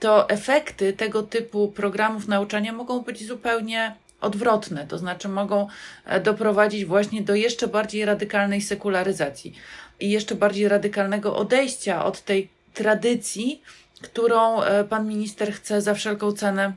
to 0.00 0.28
efekty 0.28 0.92
tego 0.92 1.22
typu 1.22 1.68
programów 1.68 2.28
nauczania 2.28 2.72
mogą 2.72 3.00
być 3.00 3.26
zupełnie 3.26 3.96
odwrotne, 4.20 4.86
to 4.86 4.98
znaczy 4.98 5.28
mogą 5.28 5.68
e, 6.04 6.20
doprowadzić 6.20 6.84
właśnie 6.84 7.22
do 7.22 7.34
jeszcze 7.34 7.68
bardziej 7.68 8.04
radykalnej 8.04 8.62
sekularyzacji 8.62 9.54
i 10.00 10.10
jeszcze 10.10 10.34
bardziej 10.34 10.68
radykalnego 10.68 11.36
odejścia 11.36 12.04
od 12.04 12.20
tej 12.20 12.48
tradycji, 12.74 13.62
którą 14.02 14.62
e, 14.62 14.84
pan 14.84 15.08
minister 15.08 15.52
chce 15.52 15.82
za 15.82 15.94
wszelką 15.94 16.32
cenę 16.32 16.72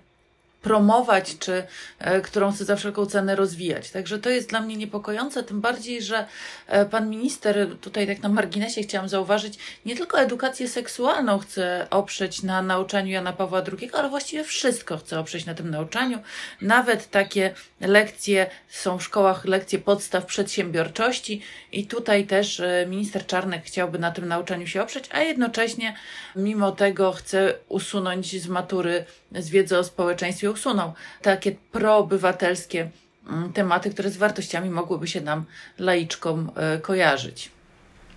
promować, 0.61 1.37
czy 1.37 1.63
e, 1.99 2.21
którą 2.21 2.51
chce 2.51 2.65
za 2.65 2.75
wszelką 2.75 3.05
cenę 3.05 3.35
rozwijać. 3.35 3.91
Także 3.91 4.19
to 4.19 4.29
jest 4.29 4.49
dla 4.49 4.61
mnie 4.61 4.75
niepokojące, 4.75 5.43
tym 5.43 5.61
bardziej, 5.61 6.01
że 6.01 6.25
e, 6.67 6.85
pan 6.85 7.09
minister, 7.09 7.77
tutaj 7.81 8.07
tak 8.07 8.23
na 8.23 8.29
marginesie 8.29 8.81
chciałam 8.81 9.09
zauważyć, 9.09 9.59
nie 9.85 9.95
tylko 9.95 10.19
edukację 10.19 10.67
seksualną 10.67 11.39
chce 11.39 11.87
oprzeć 11.89 12.43
na 12.43 12.61
nauczaniu 12.61 13.11
Jana 13.11 13.33
Pawła 13.33 13.61
II, 13.81 13.89
ale 13.93 14.09
właściwie 14.09 14.43
wszystko 14.43 14.97
chce 14.97 15.19
oprzeć 15.19 15.45
na 15.45 15.53
tym 15.53 15.69
nauczaniu. 15.69 16.19
Nawet 16.61 17.09
takie 17.09 17.53
lekcje 17.81 18.49
są 18.69 18.97
w 18.97 19.03
szkołach, 19.03 19.45
lekcje 19.45 19.79
podstaw 19.79 20.25
przedsiębiorczości 20.25 21.41
i 21.71 21.87
tutaj 21.87 22.25
też 22.25 22.59
e, 22.59 22.85
minister 22.89 23.25
Czarnek 23.25 23.63
chciałby 23.63 23.99
na 23.99 24.11
tym 24.11 24.27
nauczaniu 24.27 24.67
się 24.67 24.81
oprzeć, 24.81 25.05
a 25.11 25.19
jednocześnie 25.19 25.95
mimo 26.35 26.71
tego 26.71 27.11
chce 27.11 27.53
usunąć 27.69 28.41
z 28.41 28.47
matury 28.47 29.05
z 29.35 29.49
wiedzy 29.49 29.77
o 29.77 29.83
społeczeństwie 29.83 30.51
usunął 30.51 30.93
takie 31.21 31.51
proobywatelskie 31.71 32.89
mm, 33.29 33.53
tematy, 33.53 33.89
które 33.89 34.09
z 34.09 34.17
wartościami 34.17 34.69
mogłyby 34.69 35.07
się 35.07 35.21
nam, 35.21 35.45
laiczkom, 35.79 36.51
e, 36.55 36.77
kojarzyć. 36.77 37.51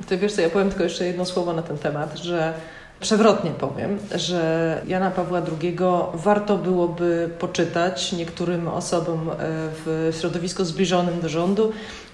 To 0.09 0.19
wiesz 0.19 0.33
co, 0.33 0.41
ja 0.41 0.51
powiem 0.51 0.69
tylko 0.69 0.85
jeszcze 0.85 1.07
jedno 1.07 1.25
słowo 1.25 1.53
na 1.53 1.63
ten 1.63 1.79
temat, 1.79 2.19
że 2.19 2.55
przewrotnie 3.01 3.51
powiem, 3.51 3.99
że 4.15 4.83
Jana 4.87 5.11
Pawła 5.11 5.43
II 5.63 5.77
warto 6.15 6.59
byłoby 6.59 7.31
poczytać 7.39 8.13
niektórym 8.13 8.69
osobom 8.69 9.31
e, 9.31 9.35
w 9.85 10.13
środowisku 10.21 10.65
zbliżonym 10.65 11.21
do 11.21 11.29
rządu, 11.29 11.73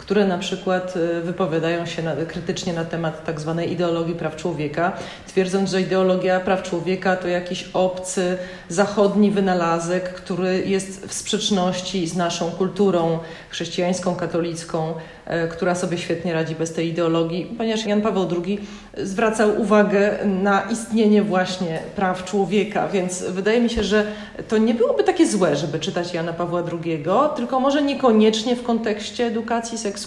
które 0.09 0.27
na 0.27 0.39
przykład 0.39 0.95
e, 0.97 1.21
wypowiadają 1.21 1.87
się 1.87 2.03
na, 2.03 2.17
krytycznie 2.17 2.73
na 2.73 2.85
temat 2.85 3.25
tak 3.25 3.41
zwanej 3.41 3.73
ideologii 3.73 4.15
praw 4.15 4.37
człowieka, 4.37 4.93
twierdząc, 5.27 5.71
że 5.71 5.81
ideologia 5.81 6.41
praw 6.41 6.63
człowieka 6.63 7.17
to 7.17 7.29
jakiś 7.29 7.71
obcy, 7.75 8.37
zachodni 8.69 9.31
wynalazek, 9.31 10.15
który 10.15 10.63
jest 10.67 11.07
w 11.07 11.15
sprzeczności 11.15 12.07
z 12.07 12.17
naszą 12.17 12.51
kulturą 12.51 13.19
chrześcijańską, 13.51 14.15
katolicką, 14.15 14.95
e, 15.27 15.49
która 15.49 15.75
sobie 15.75 15.99
świetnie 15.99 16.33
radzi 16.33 16.55
bez 16.55 16.73
tej 16.73 16.89
ideologii, 16.89 17.55
ponieważ 17.59 17.87
Jan 17.87 18.03
Paweł 18.03 18.29
II 18.45 18.61
zwracał 18.97 19.61
uwagę 19.61 20.19
na 20.25 20.61
istnienie 20.61 21.23
właśnie 21.23 21.79
praw 21.97 22.25
człowieka, 22.25 22.89
więc 22.89 23.23
wydaje 23.23 23.61
mi 23.61 23.71
się, 23.71 23.85
że 23.85 24.05
to 24.49 24.59
nie 24.59 24.75
byłoby 24.75 25.05
takie 25.05 25.27
złe, 25.27 25.57
żeby 25.57 25.79
czytać 25.79 26.15
Jana 26.15 26.33
Pawła 26.33 26.63
II, 26.73 27.05
tylko 27.37 27.61
może 27.61 27.83
niekoniecznie 27.83 28.57
w 28.57 28.63
kontekście 28.63 29.27
edukacji 29.27 29.79
seksualnej. 29.79 29.98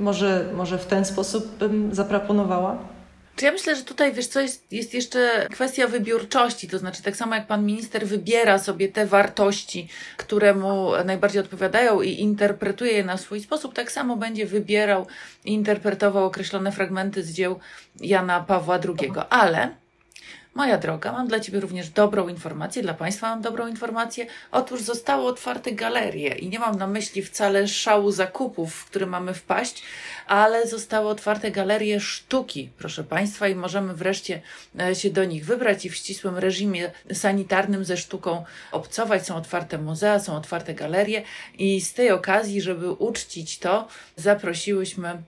Może, 0.00 0.44
może 0.54 0.78
w 0.78 0.86
ten 0.86 1.04
sposób 1.04 1.56
bym 1.56 1.94
zaproponowała? 1.94 2.78
Czy 3.36 3.44
ja 3.44 3.52
myślę, 3.52 3.76
że 3.76 3.82
tutaj, 3.82 4.12
wiesz 4.12 4.26
co, 4.26 4.40
jest, 4.40 4.72
jest 4.72 4.94
jeszcze 4.94 5.46
kwestia 5.52 5.86
wybiórczości, 5.86 6.68
to 6.68 6.78
znaczy 6.78 7.02
tak 7.02 7.16
samo 7.16 7.34
jak 7.34 7.46
pan 7.46 7.66
minister 7.66 8.06
wybiera 8.06 8.58
sobie 8.58 8.88
te 8.88 9.06
wartości, 9.06 9.88
które 10.16 10.54
mu 10.54 10.90
najbardziej 11.04 11.42
odpowiadają 11.42 12.00
i 12.00 12.20
interpretuje 12.20 12.92
je 12.92 13.04
na 13.04 13.16
swój 13.16 13.40
sposób, 13.40 13.74
tak 13.74 13.92
samo 13.92 14.16
będzie 14.16 14.46
wybierał 14.46 15.06
i 15.44 15.52
interpretował 15.52 16.24
określone 16.24 16.72
fragmenty 16.72 17.22
z 17.22 17.32
dzieł 17.32 17.58
Jana 18.00 18.40
Pawła 18.40 18.78
II. 18.78 19.12
Ale 19.30 19.83
Moja 20.54 20.78
droga, 20.78 21.12
mam 21.12 21.28
dla 21.28 21.40
Ciebie 21.40 21.60
również 21.60 21.90
dobrą 21.90 22.28
informację, 22.28 22.82
dla 22.82 22.94
Państwa 22.94 23.30
mam 23.30 23.42
dobrą 23.42 23.66
informację. 23.66 24.26
Otóż 24.52 24.82
zostały 24.82 25.26
otwarte 25.26 25.72
galerie 25.72 26.34
i 26.34 26.48
nie 26.48 26.58
mam 26.58 26.78
na 26.78 26.86
myśli 26.86 27.22
wcale 27.22 27.68
szału 27.68 28.12
zakupów, 28.12 28.74
w 28.74 28.84
który 28.84 29.06
mamy 29.06 29.34
wpaść, 29.34 29.82
ale 30.26 30.66
zostały 30.66 31.08
otwarte 31.08 31.50
galerie 31.50 32.00
sztuki, 32.00 32.70
proszę 32.78 33.04
Państwa, 33.04 33.48
i 33.48 33.54
możemy 33.54 33.94
wreszcie 33.94 34.42
e, 34.80 34.94
się 34.94 35.10
do 35.10 35.24
nich 35.24 35.44
wybrać 35.44 35.84
i 35.84 35.90
w 35.90 35.96
ścisłym 35.96 36.38
reżimie 36.38 36.90
sanitarnym 37.12 37.84
ze 37.84 37.96
sztuką 37.96 38.44
obcować. 38.72 39.26
Są 39.26 39.36
otwarte 39.36 39.78
muzea, 39.78 40.20
są 40.20 40.36
otwarte 40.36 40.74
galerie 40.74 41.22
i 41.58 41.80
z 41.80 41.94
tej 41.94 42.10
okazji, 42.10 42.60
żeby 42.60 42.90
uczcić 42.90 43.58
to, 43.58 43.88
zaprosiłyśmy 44.16 45.22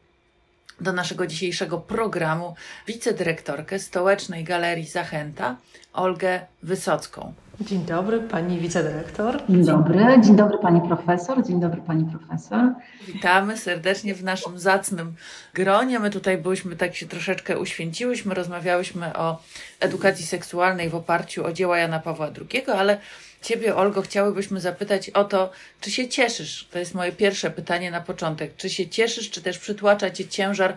do 0.80 0.92
naszego 0.92 1.26
dzisiejszego 1.26 1.78
programu 1.78 2.54
wicedyrektorkę 2.87 3.78
Stołecznej 3.78 4.45
Galerii 4.45 4.87
Zachęta, 4.87 5.56
Olgę 5.92 6.40
Wysocką. 6.62 7.33
Dzień 7.61 7.85
dobry, 7.85 8.21
pani 8.21 8.59
wicedyrektor. 8.59 9.42
Dzień 9.49 9.64
dobry, 9.64 10.04
dzień 10.25 10.37
dobry 10.37 10.59
pani 10.59 10.80
profesor, 10.80 11.47
dzień 11.47 11.61
dobry 11.61 11.83
pani 11.83 12.04
profesor. 12.04 12.73
Witamy 13.06 13.56
serdecznie 13.56 14.14
w 14.14 14.25
naszym 14.25 14.59
zacnym 14.59 15.14
gronie. 15.54 15.99
My 15.99 16.11
tutaj 16.11 16.38
byliśmy, 16.38 16.76
tak 16.76 16.95
się 16.95 17.06
troszeczkę 17.06 17.59
uświęciłyśmy, 17.59 18.35
rozmawiałyśmy 18.35 19.16
o 19.16 19.42
edukacji 19.80 20.26
seksualnej 20.26 20.88
w 20.88 20.95
oparciu 20.95 21.47
o 21.47 21.52
dzieła 21.52 21.78
Jana 21.78 21.99
Pawła 21.99 22.26
II, 22.26 22.66
ale 22.66 22.99
Ciebie, 23.43 23.76
Olgo, 23.76 24.02
chciałybyśmy 24.02 24.61
zapytać 24.61 25.11
o 25.11 25.25
to, 25.25 25.50
czy 25.81 25.90
się 25.90 26.09
cieszysz? 26.09 26.69
To 26.73 26.78
jest 26.78 26.95
moje 26.95 27.12
pierwsze 27.12 27.50
pytanie 27.50 27.90
na 27.90 28.00
początek. 28.00 28.57
Czy 28.57 28.71
się 28.71 28.88
cieszysz, 28.88 29.31
czy 29.31 29.43
też 29.43 29.59
przytłacza 29.59 30.11
Cię 30.11 30.28
ciężar 30.28 30.76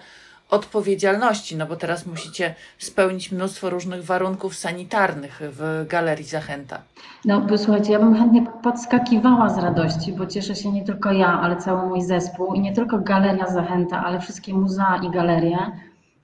odpowiedzialności, 0.49 1.55
no 1.55 1.65
bo 1.65 1.75
teraz 1.75 2.05
musicie 2.05 2.55
spełnić 2.77 3.31
mnóstwo 3.31 3.69
różnych 3.69 4.05
warunków 4.05 4.55
sanitarnych 4.55 5.41
w 5.43 5.85
Galerii 5.89 6.25
Zachęta. 6.25 6.81
No, 7.25 7.47
słuchajcie, 7.57 7.91
ja 7.91 7.99
bym 7.99 8.15
chętnie 8.15 8.45
podskakiwała 8.63 9.49
z 9.49 9.57
radości, 9.57 10.13
bo 10.13 10.25
cieszę 10.25 10.55
się 10.55 10.71
nie 10.71 10.83
tylko 10.85 11.11
ja, 11.11 11.39
ale 11.41 11.57
cały 11.57 11.89
mój 11.89 12.01
zespół 12.01 12.53
i 12.53 12.59
nie 12.59 12.73
tylko 12.73 12.99
Galeria 12.99 13.47
Zachęta, 13.47 14.03
ale 14.05 14.19
wszystkie 14.19 14.53
muzea 14.53 15.01
i 15.03 15.11
galerie. 15.11 15.57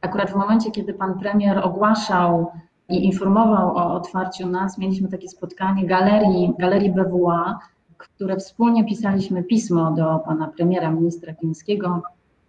Akurat 0.01 0.31
w 0.31 0.35
momencie, 0.35 0.71
kiedy 0.71 0.93
pan 0.93 1.19
premier 1.19 1.59
ogłaszał 1.59 2.51
i 2.89 3.05
informował 3.05 3.77
o 3.77 3.93
otwarciu 3.93 4.49
nas, 4.49 4.77
mieliśmy 4.77 5.09
takie 5.09 5.27
spotkanie 5.27 5.85
galerii, 5.85 6.53
galerii 6.59 6.91
BWA, 6.91 7.59
które 7.97 8.37
wspólnie 8.37 8.85
pisaliśmy 8.85 9.43
pismo 9.43 9.91
do 9.91 10.19
pana 10.25 10.47
premiera, 10.47 10.91
ministra 10.91 11.33
Glińskiego, 11.33 12.01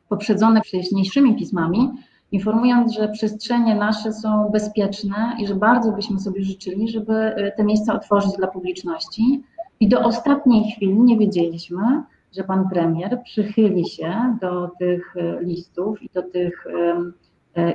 poprzedzone 0.09 0.61
wcześniejszymi 0.61 1.37
pismami, 1.37 1.91
informując, 2.33 2.95
że 2.95 3.09
przestrzenie 3.09 3.75
nasze 3.75 4.13
są 4.13 4.49
bezpieczne 4.53 5.37
i 5.39 5.47
że 5.47 5.55
bardzo 5.55 5.93
byśmy 5.93 6.21
sobie 6.21 6.43
życzyli, 6.45 6.89
żeby 6.89 7.15
e, 7.15 7.53
te 7.53 7.65
miejsca 7.65 7.95
otworzyć 7.95 8.33
dla 8.37 8.47
publiczności. 8.47 9.43
I 9.81 9.89
do 9.89 10.01
ostatniej 10.01 10.73
chwili 10.73 11.01
nie 11.01 11.19
wiedzieliśmy, 11.19 12.03
że 12.37 12.45
pan 12.45 12.69
premier 12.69 13.21
przychyli 13.25 13.89
się 13.89 14.37
do 14.41 14.71
tych 14.79 15.17
e, 15.17 15.43
listów 15.43 16.03
i 16.03 16.11
do 16.15 16.23
tych, 16.23 16.67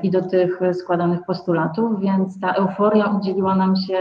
i 0.04 0.12
do 0.12 0.22
tych 0.22 0.60
składanych 0.74 1.24
postulatów, 1.24 2.00
więc 2.00 2.40
ta 2.40 2.54
euforia 2.54 3.06
udzieliła 3.06 3.56
nam 3.56 3.76
się 3.76 3.98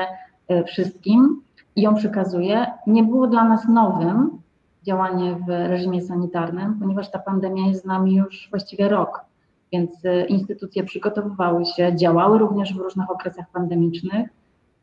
wszystkim 0.66 1.42
i 1.76 1.82
ją 1.82 1.94
przekazuje. 1.94 2.66
Nie 2.86 3.04
było 3.04 3.26
dla 3.26 3.44
nas 3.44 3.68
nowym, 3.68 4.40
działanie 4.82 5.36
w 5.46 5.48
reżimie 5.48 6.02
sanitarnym, 6.02 6.78
ponieważ 6.80 7.10
ta 7.10 7.18
pandemia 7.18 7.66
jest 7.66 7.82
z 7.82 7.84
nami 7.84 8.14
już 8.14 8.48
właściwie 8.50 8.88
rok, 8.88 9.24
więc 9.72 10.04
e, 10.04 10.26
instytucje 10.26 10.84
przygotowywały 10.84 11.64
się, 11.64 11.96
działały 11.96 12.38
również 12.38 12.74
w 12.74 12.78
różnych 12.78 13.10
okresach 13.10 13.50
pandemicznych 13.52 14.28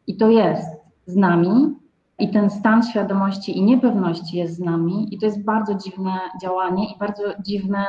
i 0.08 0.18
to 0.18 0.30
jest 0.30 0.68
z 1.06 1.16
nami. 1.16 1.76
I 2.20 2.30
ten 2.30 2.50
stan 2.50 2.84
świadomości 2.84 3.58
i 3.58 3.64
niepewności 3.64 4.38
jest 4.38 4.56
z 4.56 4.60
nami, 4.60 5.16
i 5.16 5.20
to 5.20 5.26
jest 5.26 5.44
bardzo 5.44 5.76
dziwne 5.76 6.12
działanie 6.42 6.94
i 6.96 6.98
bardzo 6.98 7.24
dziwne, 7.40 7.86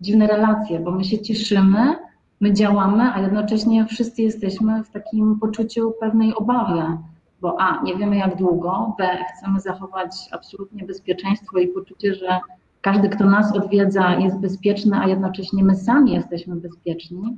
dziwne 0.00 0.26
relacje, 0.26 0.80
bo 0.80 0.90
my 0.90 1.04
się 1.04 1.18
cieszymy, 1.18 1.96
my 2.40 2.52
działamy, 2.52 3.12
a 3.14 3.20
jednocześnie 3.20 3.86
wszyscy 3.86 4.22
jesteśmy 4.22 4.84
w 4.84 4.90
takim 4.90 5.38
poczuciu 5.40 5.92
pewnej 6.00 6.34
obawy 6.34 6.98
bo 7.40 7.60
A, 7.60 7.82
nie 7.82 7.96
wiemy 7.96 8.16
jak 8.16 8.36
długo, 8.36 8.94
B, 8.98 9.08
chcemy 9.36 9.60
zachować 9.60 10.10
absolutnie 10.30 10.84
bezpieczeństwo 10.84 11.58
i 11.58 11.68
poczucie, 11.68 12.14
że 12.14 12.40
każdy, 12.80 13.08
kto 13.08 13.24
nas 13.24 13.56
odwiedza, 13.56 14.14
jest 14.14 14.38
bezpieczny, 14.38 14.98
a 14.98 15.08
jednocześnie 15.08 15.64
my 15.64 15.76
sami 15.76 16.12
jesteśmy 16.12 16.56
bezpieczni. 16.56 17.36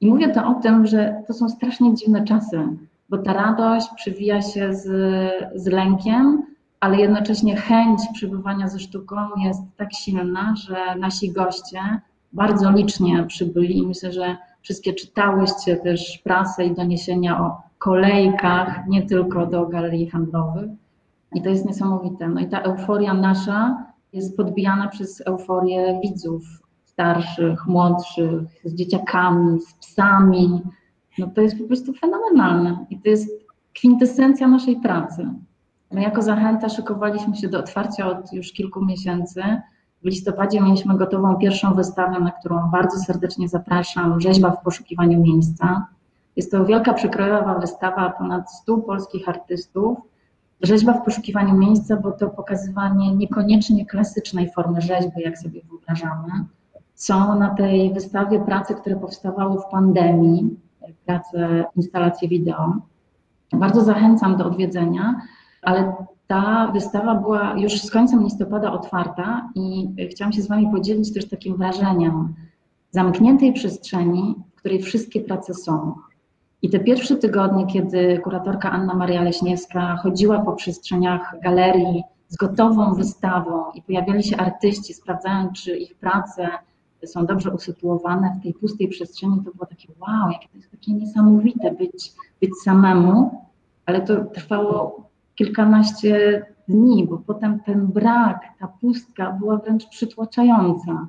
I 0.00 0.06
mówię 0.06 0.28
to 0.28 0.46
o 0.48 0.54
tym, 0.54 0.86
że 0.86 1.22
to 1.26 1.32
są 1.32 1.48
strasznie 1.48 1.94
dziwne 1.94 2.24
czasy, 2.24 2.68
bo 3.08 3.18
ta 3.18 3.32
radość 3.32 3.88
przywija 3.96 4.42
się 4.42 4.74
z, 4.74 4.84
z 5.54 5.66
lękiem, 5.66 6.42
ale 6.80 6.96
jednocześnie 6.96 7.56
chęć 7.56 8.00
przebywania 8.14 8.68
ze 8.68 8.78
sztuką 8.78 9.16
jest 9.44 9.62
tak 9.76 9.94
silna, 9.94 10.54
że 10.56 10.76
nasi 10.98 11.32
goście 11.32 11.80
bardzo 12.32 12.70
licznie 12.70 13.24
przybyli 13.28 13.78
i 13.78 13.86
myślę, 13.86 14.12
że 14.12 14.36
wszystkie 14.62 14.92
czytałyście 14.92 15.76
też 15.76 16.20
prasę 16.24 16.64
i 16.64 16.74
doniesienia 16.74 17.40
o 17.40 17.62
kolejkach, 17.78 18.86
nie 18.88 19.02
tylko 19.06 19.46
do 19.46 19.66
galerii 19.66 20.10
handlowych. 20.10 20.70
I 21.34 21.42
to 21.42 21.48
jest 21.48 21.66
niesamowite. 21.66 22.28
No 22.28 22.40
i 22.40 22.48
ta 22.48 22.60
euforia 22.60 23.14
nasza 23.14 23.86
jest 24.12 24.36
podbijana 24.36 24.88
przez 24.88 25.22
euforię 25.26 26.00
widzów 26.02 26.42
starszych, 26.84 27.66
młodszych, 27.66 28.42
z 28.64 28.74
dzieciakami, 28.74 29.60
z 29.60 29.74
psami. 29.74 30.60
No 31.18 31.26
to 31.26 31.40
jest 31.40 31.58
po 31.58 31.64
prostu 31.64 31.92
fenomenalne. 31.92 32.86
I 32.90 33.00
to 33.00 33.08
jest 33.08 33.30
kwintesencja 33.74 34.48
naszej 34.48 34.76
pracy. 34.76 35.28
My 35.92 36.02
jako 36.02 36.22
Zachęta 36.22 36.68
szykowaliśmy 36.68 37.36
się 37.36 37.48
do 37.48 37.58
otwarcia 37.58 38.06
od 38.06 38.32
już 38.32 38.52
kilku 38.52 38.84
miesięcy. 38.84 39.42
W 40.02 40.06
listopadzie 40.06 40.60
mieliśmy 40.60 40.98
gotową 40.98 41.36
pierwszą 41.36 41.74
wystawę, 41.74 42.20
na 42.20 42.30
którą 42.30 42.70
bardzo 42.70 42.98
serdecznie 42.98 43.48
zapraszam, 43.48 44.20
rzeźba 44.20 44.50
w 44.50 44.62
poszukiwaniu 44.62 45.20
miejsca. 45.20 45.86
Jest 46.36 46.50
to 46.50 46.64
wielka 46.64 46.94
przekrojowa 46.94 47.58
wystawa 47.58 48.10
ponad 48.10 48.52
100 48.52 48.78
polskich 48.78 49.28
artystów. 49.28 49.98
Rzeźba 50.62 50.92
w 50.92 51.04
poszukiwaniu 51.04 51.58
miejsca, 51.58 51.96
bo 51.96 52.12
to 52.12 52.28
pokazywanie 52.28 53.14
niekoniecznie 53.14 53.86
klasycznej 53.86 54.50
formy 54.52 54.80
rzeźby, 54.80 55.20
jak 55.20 55.38
sobie 55.38 55.60
wyobrażamy. 55.70 56.44
Są 56.94 57.38
na 57.38 57.54
tej 57.54 57.94
wystawie 57.94 58.40
prace, 58.40 58.74
które 58.74 58.96
powstawały 58.96 59.60
w 59.60 59.70
pandemii, 59.70 60.56
prace, 61.06 61.64
instalacje 61.76 62.28
wideo. 62.28 62.74
Bardzo 63.52 63.80
zachęcam 63.80 64.36
do 64.36 64.46
odwiedzenia, 64.46 65.20
ale 65.62 65.92
ta 66.30 66.70
wystawa 66.74 67.14
była 67.14 67.54
już 67.58 67.82
z 67.82 67.90
końcem 67.90 68.22
listopada 68.22 68.72
otwarta 68.72 69.50
i 69.54 69.88
chciałam 70.10 70.32
się 70.32 70.42
z 70.42 70.48
Wami 70.48 70.70
podzielić 70.72 71.14
też 71.14 71.28
takim 71.28 71.56
wrażeniem 71.56 72.34
zamkniętej 72.90 73.52
przestrzeni, 73.52 74.34
w 74.54 74.58
której 74.58 74.82
wszystkie 74.82 75.20
prace 75.20 75.54
są. 75.54 75.94
I 76.62 76.70
te 76.70 76.80
pierwsze 76.80 77.16
tygodnie, 77.16 77.66
kiedy 77.66 78.18
kuratorka 78.18 78.70
Anna 78.70 78.94
Maria 78.94 79.22
Leśniewska 79.22 79.96
chodziła 79.96 80.38
po 80.38 80.52
przestrzeniach 80.52 81.34
galerii 81.42 82.02
z 82.28 82.36
gotową 82.36 82.94
wystawą 82.94 83.64
i 83.74 83.82
pojawiali 83.82 84.22
się 84.22 84.36
artyści, 84.36 84.94
sprawdzając, 84.94 85.52
czy 85.52 85.76
ich 85.76 85.94
prace 85.94 86.48
są 87.06 87.26
dobrze 87.26 87.50
usytuowane 87.50 88.36
w 88.40 88.42
tej 88.42 88.54
pustej 88.54 88.88
przestrzeni, 88.88 89.36
to 89.44 89.50
było 89.50 89.66
takie 89.66 89.88
wow, 90.00 90.30
jakie 90.32 90.48
to 90.48 90.56
jest 90.56 90.70
takie 90.70 90.92
niesamowite 90.92 91.72
być, 91.72 92.12
być 92.40 92.50
samemu, 92.64 93.44
ale 93.86 94.00
to 94.00 94.24
trwało 94.24 95.09
kilkanaście 95.40 96.46
dni, 96.68 97.06
bo 97.06 97.18
potem 97.18 97.60
ten 97.60 97.86
brak, 97.86 98.40
ta 98.58 98.68
pustka 98.80 99.32
była 99.32 99.56
wręcz 99.56 99.86
przytłaczająca. 99.86 101.06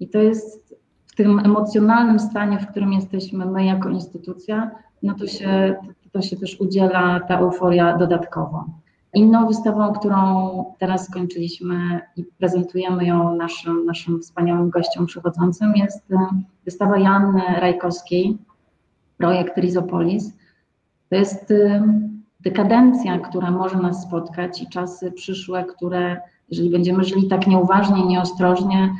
I 0.00 0.08
to 0.08 0.18
jest 0.18 0.76
w 1.06 1.14
tym 1.14 1.38
emocjonalnym 1.38 2.18
stanie, 2.18 2.58
w 2.58 2.66
którym 2.66 2.92
jesteśmy 2.92 3.46
my 3.46 3.64
jako 3.64 3.88
instytucja, 3.88 4.70
no 5.02 5.14
to 5.14 5.26
się, 5.26 5.76
to 6.12 6.22
się 6.22 6.36
też 6.36 6.60
udziela 6.60 7.20
ta 7.20 7.38
euforia 7.38 7.98
dodatkowo. 7.98 8.64
Inną 9.14 9.46
wystawą, 9.46 9.92
którą 9.92 10.64
teraz 10.78 11.06
skończyliśmy 11.06 12.00
i 12.16 12.24
prezentujemy 12.24 13.06
ją 13.06 13.36
naszym, 13.36 13.86
naszym 13.86 14.20
wspaniałym 14.20 14.70
gościom 14.70 15.06
przychodzącym, 15.06 15.72
jest 15.76 16.12
e, 16.12 16.16
wystawa 16.64 16.98
Janny 16.98 17.42
Rajkowskiej, 17.60 18.38
projekt 19.18 19.58
Rizopolis. 19.58 20.32
To 21.08 21.16
jest 21.16 21.50
e, 21.50 21.82
dekadencja, 22.42 23.18
która 23.18 23.50
może 23.50 23.78
nas 23.78 24.02
spotkać 24.02 24.62
i 24.62 24.68
czasy 24.68 25.12
przyszłe, 25.12 25.64
które, 25.64 26.20
jeżeli 26.48 26.70
będziemy 26.70 27.04
żyli 27.04 27.28
tak 27.28 27.46
nieuważnie, 27.46 28.06
nieostrożnie, 28.06 28.94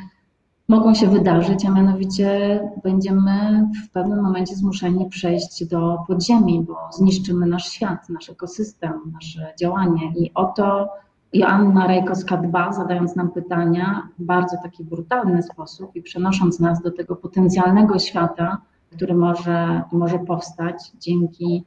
mogą 0.67 0.93
się 0.93 1.07
wydarzyć, 1.07 1.65
a 1.65 1.71
mianowicie 1.71 2.59
będziemy 2.83 3.67
w 3.85 3.91
pewnym 3.91 4.21
momencie 4.21 4.55
zmuszeni 4.55 5.05
przejść 5.09 5.65
do 5.65 5.97
podziemi, 6.07 6.61
bo 6.67 6.75
zniszczymy 6.91 7.45
nasz 7.45 7.69
świat, 7.69 8.09
nasz 8.09 8.29
ekosystem, 8.29 8.93
nasze 9.13 9.53
działanie. 9.59 10.13
I 10.17 10.31
o 10.33 10.45
to 10.45 10.89
Joanna 11.33 11.87
Rejkowska 11.87 12.37
dba, 12.37 12.73
zadając 12.73 13.15
nam 13.15 13.31
pytania 13.31 14.07
w 14.19 14.23
bardzo 14.23 14.57
taki 14.63 14.83
brutalny 14.83 15.43
sposób 15.43 15.95
i 15.95 16.01
przenosząc 16.01 16.59
nas 16.59 16.81
do 16.81 16.91
tego 16.91 17.15
potencjalnego 17.15 17.99
świata, 17.99 18.57
który 18.95 19.13
może, 19.13 19.81
może 19.91 20.19
powstać 20.19 20.91
dzięki, 20.99 21.65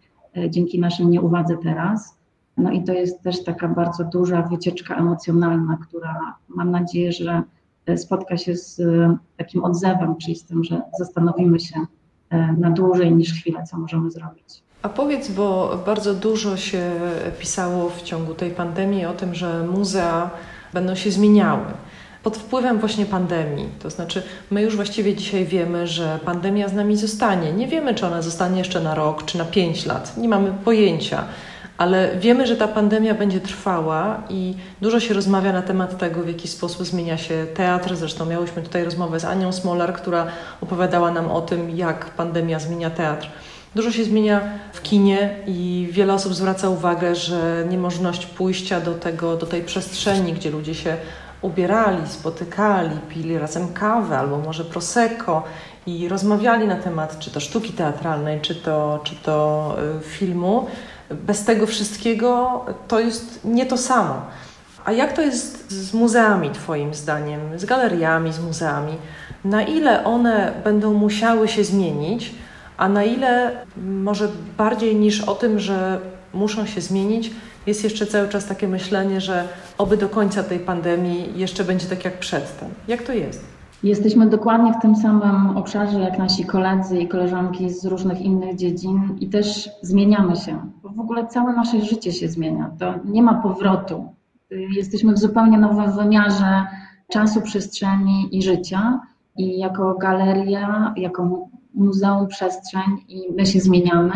dzięki 0.48 0.80
naszej 0.80 1.06
nieuwadze 1.06 1.56
teraz. 1.62 2.16
No 2.56 2.70
i 2.70 2.84
to 2.84 2.92
jest 2.92 3.22
też 3.22 3.44
taka 3.44 3.68
bardzo 3.68 4.04
duża 4.04 4.42
wycieczka 4.42 4.96
emocjonalna, 4.96 5.78
która 5.88 6.34
mam 6.48 6.70
nadzieję, 6.70 7.12
że 7.12 7.42
spotka 7.96 8.36
się 8.36 8.56
z 8.56 8.80
e, 8.80 9.16
takim 9.36 9.64
odzewem, 9.64 10.16
czyli 10.16 10.36
z 10.36 10.44
tym, 10.44 10.64
że 10.64 10.82
zastanowimy 10.98 11.60
się 11.60 11.80
e, 12.30 12.52
na 12.52 12.70
dłużej 12.70 13.14
niż 13.14 13.32
chwilę, 13.32 13.64
co 13.70 13.78
możemy 13.78 14.10
zrobić. 14.10 14.62
A 14.82 14.88
powiedz, 14.88 15.30
bo 15.30 15.78
bardzo 15.86 16.14
dużo 16.14 16.56
się 16.56 16.90
pisało 17.40 17.90
w 17.90 18.02
ciągu 18.02 18.34
tej 18.34 18.50
pandemii 18.50 19.04
o 19.04 19.12
tym, 19.12 19.34
że 19.34 19.66
muzea 19.66 20.30
będą 20.72 20.94
się 20.94 21.10
zmieniały 21.10 21.64
pod 22.24 22.36
wpływem 22.36 22.78
właśnie 22.78 23.06
pandemii. 23.06 23.68
To 23.82 23.90
znaczy, 23.90 24.22
my 24.50 24.62
już 24.62 24.76
właściwie 24.76 25.14
dzisiaj 25.14 25.44
wiemy, 25.44 25.86
że 25.86 26.18
pandemia 26.24 26.68
z 26.68 26.72
nami 26.72 26.96
zostanie. 26.96 27.52
Nie 27.52 27.66
wiemy, 27.66 27.94
czy 27.94 28.06
ona 28.06 28.22
zostanie 28.22 28.58
jeszcze 28.58 28.80
na 28.80 28.94
rok, 28.94 29.24
czy 29.24 29.38
na 29.38 29.44
pięć 29.44 29.86
lat. 29.86 30.16
Nie 30.16 30.28
mamy 30.28 30.52
pojęcia 30.64 31.24
ale 31.78 32.16
wiemy, 32.18 32.46
że 32.46 32.56
ta 32.56 32.68
pandemia 32.68 33.14
będzie 33.14 33.40
trwała 33.40 34.22
i 34.28 34.54
dużo 34.80 35.00
się 35.00 35.14
rozmawia 35.14 35.52
na 35.52 35.62
temat 35.62 35.98
tego, 35.98 36.22
w 36.22 36.28
jaki 36.28 36.48
sposób 36.48 36.86
zmienia 36.86 37.18
się 37.18 37.46
teatr. 37.54 37.96
Zresztą 37.96 38.26
miałyśmy 38.26 38.62
tutaj 38.62 38.84
rozmowę 38.84 39.20
z 39.20 39.24
Anią 39.24 39.52
Smolar, 39.52 39.92
która 39.92 40.26
opowiadała 40.60 41.10
nam 41.10 41.30
o 41.30 41.40
tym, 41.40 41.76
jak 41.76 42.10
pandemia 42.10 42.58
zmienia 42.58 42.90
teatr. 42.90 43.28
Dużo 43.74 43.92
się 43.92 44.04
zmienia 44.04 44.40
w 44.72 44.82
kinie 44.82 45.36
i 45.46 45.88
wiele 45.90 46.14
osób 46.14 46.34
zwraca 46.34 46.68
uwagę, 46.68 47.14
że 47.14 47.64
niemożność 47.70 48.26
pójścia 48.26 48.80
do, 48.80 48.94
tego, 48.94 49.36
do 49.36 49.46
tej 49.46 49.62
przestrzeni, 49.62 50.32
gdzie 50.32 50.50
ludzie 50.50 50.74
się 50.74 50.96
ubierali, 51.44 52.08
spotykali, 52.08 52.96
pili 53.08 53.38
razem 53.38 53.72
kawę 53.72 54.18
albo 54.18 54.38
może 54.38 54.64
prosecco 54.64 55.42
i 55.86 56.08
rozmawiali 56.08 56.66
na 56.66 56.76
temat 56.76 57.18
czy 57.18 57.30
to 57.30 57.40
sztuki 57.40 57.72
teatralnej, 57.72 58.40
czy 58.40 58.54
to, 58.54 59.00
czy 59.04 59.16
to 59.16 59.76
y, 59.98 60.04
filmu. 60.04 60.66
Bez 61.10 61.44
tego 61.44 61.66
wszystkiego 61.66 62.64
to 62.88 63.00
jest 63.00 63.40
nie 63.44 63.66
to 63.66 63.78
samo. 63.78 64.22
A 64.84 64.92
jak 64.92 65.12
to 65.12 65.22
jest 65.22 65.70
z 65.72 65.94
muzeami, 65.94 66.50
Twoim 66.50 66.94
zdaniem, 66.94 67.58
z 67.58 67.64
galeriami, 67.64 68.32
z 68.32 68.40
muzeami? 68.40 68.96
Na 69.44 69.62
ile 69.62 70.04
one 70.04 70.52
będą 70.64 70.92
musiały 70.92 71.48
się 71.48 71.64
zmienić, 71.64 72.34
a 72.76 72.88
na 72.88 73.04
ile 73.04 73.64
może 73.76 74.28
bardziej 74.58 74.96
niż 74.96 75.20
o 75.20 75.34
tym, 75.34 75.58
że 75.58 76.00
muszą 76.34 76.66
się 76.66 76.80
zmienić, 76.80 77.30
jest 77.66 77.84
jeszcze 77.84 78.06
cały 78.06 78.28
czas 78.28 78.46
takie 78.46 78.68
myślenie, 78.68 79.20
że 79.20 79.48
oby 79.78 79.96
do 79.96 80.08
końca 80.08 80.42
tej 80.42 80.58
pandemii 80.58 81.32
jeszcze 81.36 81.64
będzie 81.64 81.86
tak 81.86 82.04
jak 82.04 82.18
przedtem. 82.18 82.68
Jak 82.88 83.02
to 83.02 83.12
jest? 83.12 83.44
Jesteśmy 83.82 84.26
dokładnie 84.26 84.72
w 84.72 84.82
tym 84.82 84.96
samym 84.96 85.56
obszarze 85.56 86.00
jak 86.00 86.18
nasi 86.18 86.44
koledzy 86.44 86.98
i 86.98 87.08
koleżanki 87.08 87.70
z 87.70 87.84
różnych 87.84 88.20
innych 88.20 88.56
dziedzin 88.56 89.16
i 89.20 89.28
też 89.28 89.70
zmieniamy 89.82 90.36
się. 90.36 90.58
W 90.82 91.00
ogóle 91.00 91.26
całe 91.26 91.52
nasze 91.52 91.80
życie 91.80 92.12
się 92.12 92.28
zmienia. 92.28 92.70
To 92.78 92.94
nie 93.04 93.22
ma 93.22 93.34
powrotu. 93.34 94.08
Jesteśmy 94.50 95.12
w 95.12 95.18
zupełnie 95.18 95.58
nowym 95.58 95.92
wymiarze 95.92 96.66
czasu, 97.08 97.40
przestrzeni 97.40 98.28
i 98.38 98.42
życia. 98.42 99.00
I 99.36 99.58
jako 99.58 99.94
galeria, 99.94 100.94
jako 100.96 101.48
muzeum 101.74 102.26
przestrzeń 102.26 103.04
i 103.08 103.32
my 103.36 103.46
się 103.46 103.60
zmieniamy. 103.60 104.12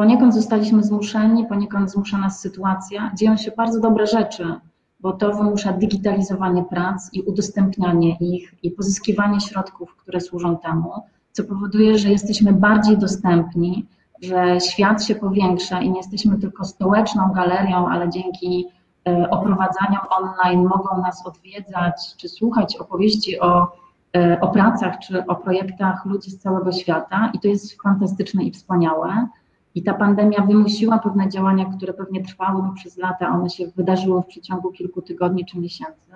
Poniekąd 0.00 0.34
zostaliśmy 0.34 0.82
zmuszeni, 0.82 1.46
poniekąd 1.46 1.90
zmusza 1.90 2.18
nas 2.18 2.40
sytuacja. 2.40 3.10
Dzieją 3.14 3.36
się 3.36 3.50
bardzo 3.56 3.80
dobre 3.80 4.06
rzeczy, 4.06 4.54
bo 5.00 5.12
to 5.12 5.32
wymusza 5.32 5.72
digitalizowanie 5.72 6.64
prac 6.64 7.10
i 7.12 7.22
udostępnianie 7.22 8.16
ich 8.20 8.54
i 8.62 8.70
pozyskiwanie 8.70 9.40
środków, 9.40 9.96
które 9.96 10.20
służą 10.20 10.58
temu, 10.58 10.92
co 11.32 11.44
powoduje, 11.44 11.98
że 11.98 12.08
jesteśmy 12.08 12.52
bardziej 12.52 12.98
dostępni, 12.98 13.86
że 14.22 14.60
świat 14.60 15.04
się 15.04 15.14
powiększa 15.14 15.80
i 15.80 15.90
nie 15.90 15.96
jesteśmy 15.96 16.38
tylko 16.38 16.64
stołeczną 16.64 17.32
galerią, 17.32 17.88
ale 17.88 18.10
dzięki 18.10 18.66
e, 19.08 19.30
oprowadzaniom 19.30 20.02
online 20.10 20.62
mogą 20.62 21.02
nas 21.02 21.26
odwiedzać 21.26 22.16
czy 22.16 22.28
słuchać 22.28 22.76
opowieści 22.76 23.40
o 23.40 23.80
E, 24.16 24.40
o 24.40 24.48
pracach 24.48 24.98
czy 24.98 25.26
o 25.26 25.34
projektach 25.36 26.06
ludzi 26.06 26.30
z 26.30 26.38
całego 26.38 26.72
świata 26.72 27.30
i 27.34 27.38
to 27.38 27.48
jest 27.48 27.82
fantastyczne 27.82 28.44
i 28.44 28.50
wspaniałe. 28.50 29.28
I 29.74 29.82
ta 29.82 29.94
pandemia 29.94 30.42
wymusiła 30.42 30.98
pewne 30.98 31.28
działania, 31.28 31.64
które 31.64 31.92
pewnie 31.92 32.24
trwałyby 32.24 32.68
przez 32.74 32.98
lata, 32.98 33.28
one 33.28 33.50
się 33.50 33.66
wydarzyły 33.76 34.22
w 34.22 34.26
przeciągu 34.26 34.70
kilku 34.70 35.02
tygodni 35.02 35.44
czy 35.44 35.58
miesięcy. 35.58 36.10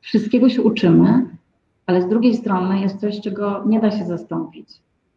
Wszystkiego 0.00 0.48
się 0.48 0.62
uczymy, 0.62 1.26
ale 1.86 2.02
z 2.02 2.08
drugiej 2.08 2.36
strony 2.36 2.80
jest 2.80 3.00
coś, 3.00 3.20
czego 3.20 3.62
nie 3.66 3.80
da 3.80 3.90
się 3.90 4.04
zastąpić. 4.04 4.68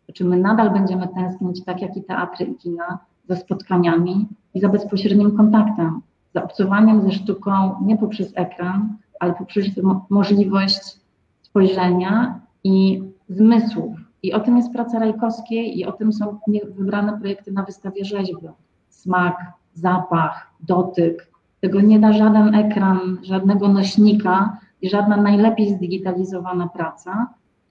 Znaczy 0.06 0.26
my 0.26 0.38
nadal 0.38 0.74
będziemy 0.74 1.08
tęsknić, 1.08 1.64
tak 1.64 1.82
jak 1.82 1.98
i 1.98 2.04
teatry 2.04 2.46
i 2.46 2.56
kina, 2.56 3.00
za 3.30 3.36
spotkaniami 3.36 4.28
i 4.54 4.60
za 4.60 4.70
bezpośrednim 4.70 5.38
kontaktem, 5.38 6.02
za 6.34 6.44
obcowaniem 6.44 7.02
ze 7.02 7.12
sztuką 7.12 7.52
nie 7.86 7.98
poprzez 7.98 8.32
ekran, 8.36 8.98
ale 9.20 9.34
poprzez 9.34 9.66
możliwość 10.10 11.00
spojrzenia 11.42 12.40
i 12.64 13.04
zmysłów. 13.30 14.07
I 14.24 14.34
o 14.34 14.40
tym 14.40 14.58
jest 14.58 14.74
praca 14.74 15.00
Rajkowskiej 15.00 15.80
i 15.80 15.86
o 15.86 15.92
tym 15.92 16.14
są 16.14 16.40
wybrane 16.78 17.18
projekty 17.20 17.52
na 17.52 17.64
wystawie 17.64 18.06
rzeźby. 18.06 18.48
Smak, 18.90 19.38
zapach, 19.74 20.54
dotyk. 20.60 21.32
Tego 21.62 21.82
nie 21.82 22.00
da 22.00 22.14
żaden 22.14 22.56
ekran, 22.56 23.18
żadnego 23.24 23.68
nośnika 23.68 24.58
i 24.82 24.90
żadna 24.90 25.18
najlepiej 25.18 25.70
zdigitalizowana 25.70 26.68
praca. 26.68 27.28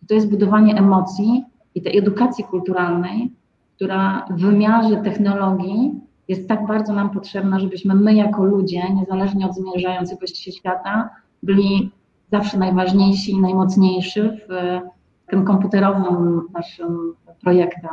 To 0.08 0.14
jest 0.14 0.30
budowanie 0.30 0.74
emocji 0.74 1.44
i 1.74 1.82
tej 1.82 1.98
edukacji 1.98 2.44
kulturalnej, 2.44 3.32
która 3.76 4.26
w 4.30 4.40
wymiarze 4.40 4.96
technologii 4.96 6.00
jest 6.28 6.48
tak 6.48 6.66
bardzo 6.66 6.92
nam 6.92 7.10
potrzebna, 7.10 7.60
żebyśmy 7.60 7.94
my 7.94 8.14
jako 8.14 8.44
ludzie, 8.44 8.94
niezależnie 8.94 9.46
od 9.46 9.54
zmierzającego 9.54 10.26
się 10.26 10.52
świata, 10.52 11.10
byli 11.42 11.90
zawsze 12.32 12.58
najważniejsi 12.58 13.32
i 13.32 13.40
najmocniejsi 13.40 14.20
w 14.20 14.80
tym 15.28 15.44
komputerowym 15.44 16.42
naszym 16.54 17.14
projektem. 17.42 17.90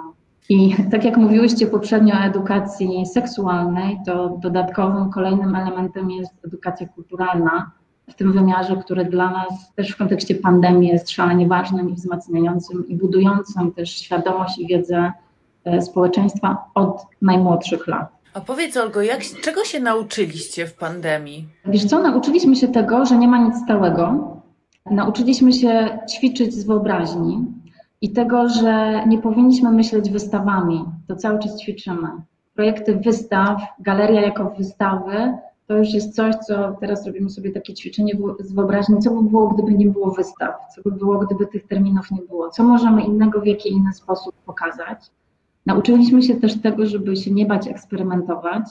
I 0.50 0.76
tak 0.92 1.06
jak 1.06 1.18
mówiłyście 1.18 1.68
poprzednio 1.68 2.16
o 2.16 2.24
edukacji 2.24 3.06
seksualnej, 3.06 4.00
to 4.06 4.38
dodatkowym 4.42 5.10
kolejnym 5.10 5.56
elementem 5.56 6.12
jest 6.12 6.34
edukacja 6.46 6.88
kulturalna 6.88 7.72
w 8.10 8.14
tym 8.14 8.34
wymiarze, 8.34 8.78
który 8.78 9.06
dla 9.06 9.32
nas 9.32 9.74
też 9.76 9.92
w 9.92 9.98
kontekście 9.98 10.36
pandemii 10.36 10.90
jest 10.90 11.10
szalenie 11.10 11.48
ważnym 11.48 11.90
i 11.90 11.94
wzmacniającym 11.94 12.88
i 12.88 12.96
budującym 12.96 13.72
też 13.72 13.90
świadomość 13.90 14.60
i 14.60 14.68
wiedzę 14.68 15.12
e, 15.66 15.82
społeczeństwa 15.82 16.58
od 16.76 17.06
najmłodszych 17.22 17.88
lat. 17.88 18.08
A 18.34 18.42
powiedz 18.42 18.78
Olgo, 18.78 19.02
jak, 19.02 19.22
czego 19.44 19.64
się 19.64 19.80
nauczyliście 19.80 20.68
w 20.68 20.74
pandemii? 20.74 21.48
Wiesz 21.66 21.86
co, 21.86 22.02
nauczyliśmy 22.02 22.56
się 22.56 22.68
tego, 22.68 23.06
że 23.06 23.18
nie 23.18 23.28
ma 23.28 23.38
nic 23.38 23.56
stałego. 23.64 24.34
Nauczyliśmy 24.92 25.54
się 25.54 26.00
ćwiczyć 26.10 26.54
z 26.54 26.64
wyobraźni 26.64 27.46
i 28.02 28.12
tego, 28.12 28.50
że 28.50 29.04
nie 29.08 29.22
powinniśmy 29.22 29.72
myśleć 29.72 30.12
wystawami. 30.12 30.86
To 31.08 31.16
cały 31.16 31.40
czas 31.40 31.62
ćwiczymy. 31.62 32.08
Projekty 32.56 32.96
wystaw, 32.96 33.62
galeria 33.80 34.22
jako 34.22 34.50
wystawy, 34.58 35.38
to 35.68 35.78
już 35.78 35.94
jest 35.94 36.16
coś, 36.16 36.36
co 36.36 36.76
teraz 36.80 37.06
robimy 37.06 37.30
sobie 37.30 37.52
takie 37.52 37.74
ćwiczenie 37.74 38.14
z 38.40 38.54
wyobraźni, 38.54 39.00
co 39.00 39.12
by 39.12 39.30
było, 39.30 39.48
gdyby 39.48 39.74
nie 39.74 39.90
było 39.90 40.12
wystaw, 40.12 40.56
co 40.76 40.82
by 40.82 40.92
było, 40.92 41.20
gdyby 41.20 41.48
tych 41.48 41.68
terminów 41.68 42.12
nie 42.12 42.22
było, 42.22 42.50
co 42.50 42.64
możemy 42.64 43.04
innego 43.04 43.42
w 43.42 43.46
jaki 43.46 43.70
inny 43.70 43.94
sposób 43.94 44.36
pokazać. 44.46 45.12
Nauczyliśmy 45.66 46.22
się 46.22 46.36
też 46.36 46.62
tego, 46.62 46.86
żeby 46.86 47.16
się 47.16 47.32
nie 47.32 47.46
bać 47.46 47.68
eksperymentować 47.68 48.64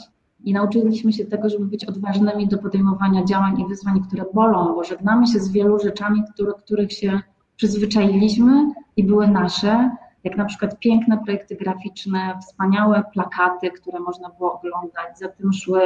i 0.44 0.52
nauczyliśmy 0.52 1.12
się 1.12 1.24
tego, 1.24 1.48
żeby 1.48 1.64
być 1.64 1.84
odważnymi 1.84 2.48
do 2.48 2.58
podejmowania 2.58 3.24
działań 3.24 3.60
i 3.60 3.66
wyzwań, 3.66 4.02
które 4.06 4.24
bolą, 4.34 4.74
bo 4.74 4.84
żegnamy 4.84 5.26
się 5.26 5.40
z 5.40 5.52
wielu 5.52 5.78
rzeczami, 5.78 6.22
które, 6.34 6.52
których 6.52 6.92
się 6.92 7.20
przyzwyczailiśmy 7.56 8.72
i 8.96 9.04
były 9.04 9.28
nasze, 9.28 9.90
jak 10.24 10.36
na 10.36 10.44
przykład 10.44 10.78
piękne 10.78 11.18
projekty 11.18 11.56
graficzne, 11.56 12.38
wspaniałe 12.40 13.04
plakaty, 13.12 13.70
które 13.70 14.00
można 14.00 14.28
było 14.28 14.54
oglądać, 14.54 15.18
za 15.18 15.28
tym 15.28 15.52
szły, 15.52 15.80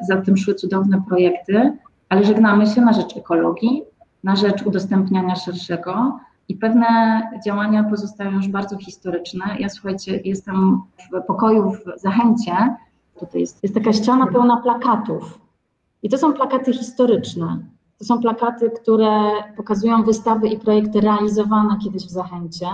za 0.00 0.16
tym 0.20 0.36
szły 0.36 0.54
cudowne 0.54 1.02
projekty, 1.08 1.72
ale 2.08 2.24
żegnamy 2.24 2.66
się 2.66 2.80
na 2.80 2.92
rzecz 2.92 3.16
ekologii, 3.16 3.82
na 4.24 4.36
rzecz 4.36 4.62
udostępniania 4.62 5.36
szerszego, 5.36 6.18
i 6.48 6.56
pewne 6.56 7.22
działania 7.44 7.84
pozostają 7.84 8.30
już 8.30 8.48
bardzo 8.48 8.78
historyczne. 8.78 9.44
Ja 9.58 9.68
słuchajcie, 9.68 10.20
jestem 10.24 10.82
w 10.98 11.26
pokoju 11.26 11.70
w 11.70 12.00
Zachęcie, 12.00 12.76
tutaj 13.20 13.40
jest, 13.40 13.62
jest 13.62 13.74
taka 13.74 13.92
ściana 13.92 14.26
pełna 14.26 14.56
plakatów. 14.56 15.38
I 16.02 16.08
to 16.08 16.18
są 16.18 16.32
plakaty 16.32 16.72
historyczne. 16.72 17.58
To 17.98 18.04
są 18.04 18.20
plakaty, 18.20 18.70
które 18.70 19.10
pokazują 19.56 20.02
wystawy 20.02 20.48
i 20.48 20.58
projekty 20.58 21.00
realizowane 21.00 21.78
kiedyś 21.84 22.06
w 22.06 22.10
Zachęcie. 22.10 22.68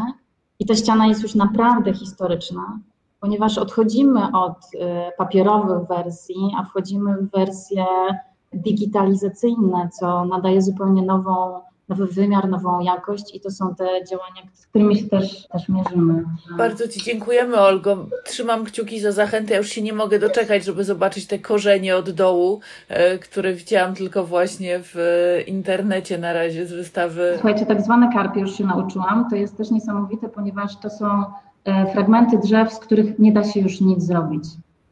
I 0.59 0.67
ta 0.67 0.75
ściana 0.75 1.07
jest 1.07 1.23
już 1.23 1.35
naprawdę 1.35 1.95
historyczna, 1.95 2.79
ponieważ 3.21 3.59
odchodzimy 3.59 4.21
od 4.33 4.75
y, 4.75 4.79
papierowych 5.19 5.89
wersji, 5.89 6.37
a 6.59 6.65
wchodzimy 6.65 7.17
w 7.17 7.31
wersje 7.31 7.87
digitalizacyjne, 8.53 9.89
co 10.01 10.25
nadaje 10.25 10.63
zupełnie 10.63 11.03
nową 11.03 11.61
nowy 11.89 12.07
wymiar, 12.07 12.49
nową 12.49 12.81
jakość 12.81 13.35
i 13.35 13.41
to 13.41 13.51
są 13.51 13.75
te 13.75 13.85
działania, 13.85 14.43
z 14.53 14.67
którymi 14.67 14.99
się 14.99 15.09
też, 15.09 15.49
też 15.49 15.69
mierzymy. 15.69 16.25
Bardzo 16.59 16.89
Ci 16.89 17.03
dziękujemy, 17.03 17.61
Olgo. 17.61 18.07
Trzymam 18.25 18.65
kciuki 18.65 19.01
za 19.01 19.13
zachętę. 19.13 19.53
Ja 19.53 19.59
już 19.59 19.69
się 19.69 19.83
nie 19.83 19.93
mogę 19.93 20.19
doczekać, 20.19 20.65
żeby 20.65 20.85
zobaczyć 20.85 21.27
te 21.27 21.39
korzenie 21.39 21.97
od 21.97 22.11
dołu, 22.11 22.61
e, 22.89 23.19
które 23.19 23.53
widziałam 23.53 23.95
tylko 23.95 24.25
właśnie 24.25 24.81
w 24.83 24.97
internecie 25.47 26.19
na 26.19 26.33
razie 26.33 26.67
z 26.67 26.73
wystawy. 26.73 27.31
Słuchajcie, 27.35 27.67
tak 27.67 27.83
zwane 27.83 28.13
karpie 28.13 28.41
już 28.41 28.55
się 28.55 28.65
nauczyłam. 28.65 29.31
To 29.31 29.37
jest 29.37 29.57
też 29.57 29.71
niesamowite, 29.71 30.29
ponieważ 30.29 30.77
to 30.77 30.91
są 30.91 31.25
e, 31.65 31.93
fragmenty 31.93 32.39
drzew, 32.39 32.73
z 32.73 32.79
których 32.79 33.19
nie 33.19 33.33
da 33.33 33.45
się 33.45 33.61
już 33.61 33.81
nic 33.81 34.03
zrobić. 34.03 34.45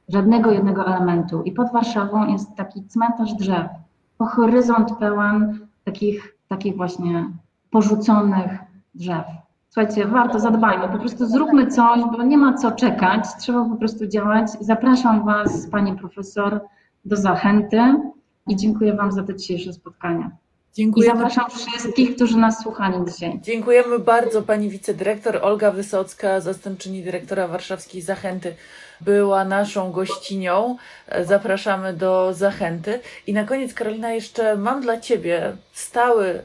Żadnego 0.08 0.50
jednego 0.50 0.86
elementu. 0.86 1.42
I 1.42 1.52
pod 1.52 1.72
Warszawą 1.72 2.32
jest 2.32 2.56
taki 2.56 2.84
cmentarz 2.84 3.34
drzew, 3.34 3.66
po 4.18 4.26
horyzont 4.26 4.98
pełen 4.98 5.66
takich 5.84 6.39
takich 6.50 6.76
właśnie 6.76 7.30
porzuconych 7.70 8.50
drzew. 8.94 9.24
Słuchajcie, 9.68 10.06
warto, 10.06 10.40
zadbajmy, 10.40 10.88
po 10.88 10.98
prostu 10.98 11.26
zróbmy 11.26 11.66
coś, 11.66 12.00
bo 12.00 12.22
nie 12.22 12.38
ma 12.38 12.54
co 12.54 12.72
czekać, 12.72 13.24
trzeba 13.38 13.64
po 13.64 13.76
prostu 13.76 14.06
działać. 14.06 14.50
Zapraszam 14.60 15.24
Was, 15.24 15.66
Pani 15.66 15.96
Profesor, 15.96 16.60
do 17.04 17.16
zachęty 17.16 17.80
i 18.48 18.56
dziękuję 18.56 18.94
Wam 18.94 19.12
za 19.12 19.22
te 19.22 19.36
dzisiejsze 19.36 19.72
spotkania. 19.72 20.30
Dziękujemy. 20.74 21.12
I 21.12 21.16
zapraszam 21.16 21.50
wszystkich, 21.50 22.16
którzy 22.16 22.36
nas 22.36 22.62
słuchali 22.62 22.96
dzisiaj. 23.06 23.40
Dziękujemy 23.42 23.98
bardzo 23.98 24.42
Pani 24.42 24.68
Wicedyrektor 24.68 25.38
Olga 25.42 25.70
Wysocka, 25.70 26.40
zastępczyni 26.40 27.02
dyrektora 27.02 27.48
Warszawskiej 27.48 28.02
Zachęty, 28.02 28.54
była 29.00 29.44
naszą 29.44 29.92
gościnią. 29.92 30.76
Zapraszamy 31.24 31.92
do 31.92 32.34
Zachęty. 32.34 33.00
I 33.26 33.32
na 33.32 33.44
koniec, 33.44 33.74
Karolina, 33.74 34.12
jeszcze 34.12 34.56
mam 34.56 34.80
dla 34.80 35.00
Ciebie 35.00 35.56
stały 35.72 36.42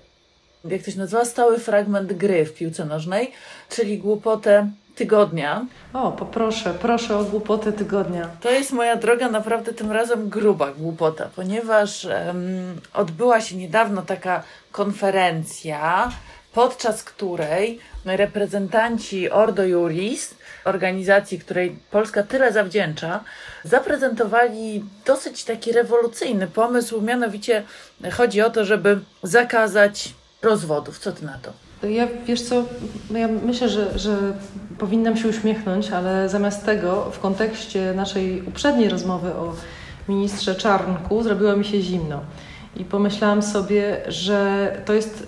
jak 0.70 0.84
to 0.84 0.92
się 0.92 0.98
nazywa, 0.98 1.26
stały 1.26 1.60
fragment 1.60 2.14
gry 2.14 2.46
w 2.46 2.54
piłce 2.54 2.86
nożnej, 2.86 3.32
czyli 3.70 3.98
głupotę 3.98 4.70
tygodnia. 4.96 5.66
O, 5.94 6.12
poproszę, 6.12 6.74
proszę 6.82 7.18
o 7.18 7.24
głupotę 7.24 7.74
tygodnia. 7.74 8.30
To 8.42 8.52
jest 8.52 8.72
moja 8.72 8.96
droga 8.96 9.30
naprawdę 9.30 9.74
tym 9.74 9.92
razem 9.92 10.30
gruba 10.30 10.72
głupota, 10.72 11.30
ponieważ 11.36 12.06
um, 12.06 12.82
odbyła 12.94 13.42
się 13.42 13.56
niedawno 13.56 14.02
taka 14.02 14.44
konferencja, 14.72 16.12
podczas 16.56 17.04
której 17.04 17.80
reprezentanci 18.06 19.30
Ordo 19.30 19.64
Juris, 19.64 20.36
organizacji, 20.66 21.40
której 21.40 21.80
Polska 21.92 22.24
tyle 22.24 22.54
zawdzięcza, 22.54 23.24
zaprezentowali 23.64 24.84
dosyć 25.06 25.44
taki 25.44 25.72
rewolucyjny 25.72 26.48
pomysł, 26.48 27.02
mianowicie 27.02 27.64
chodzi 28.12 28.42
o 28.42 28.50
to, 28.50 28.66
żeby 28.66 29.00
zakazać 29.24 30.14
rozwodów. 30.42 31.00
Co 31.00 31.12
ty 31.12 31.26
na 31.26 31.38
to? 31.38 31.54
Ja 31.88 32.08
wiesz 32.26 32.42
co, 32.42 32.66
ja 33.12 33.28
myślę, 33.28 33.70
że, 33.70 34.00
że 34.00 34.18
powinnam 34.80 35.18
się 35.18 35.28
uśmiechnąć, 35.28 35.92
ale 35.92 36.30
zamiast 36.30 36.66
tego 36.66 37.12
w 37.12 37.20
kontekście 37.20 37.94
naszej 37.96 38.42
uprzedniej 38.42 38.90
rozmowy 38.90 39.34
o 39.34 39.56
ministrze 40.08 40.56
Czarnku 40.56 41.24
zrobiło 41.24 41.58
mi 41.58 41.66
się 41.66 41.82
zimno. 41.82 42.22
I 42.76 42.86
pomyślałam 42.86 43.42
sobie, 43.42 43.98
że 44.08 44.72
to 44.86 44.94
jest 44.94 45.28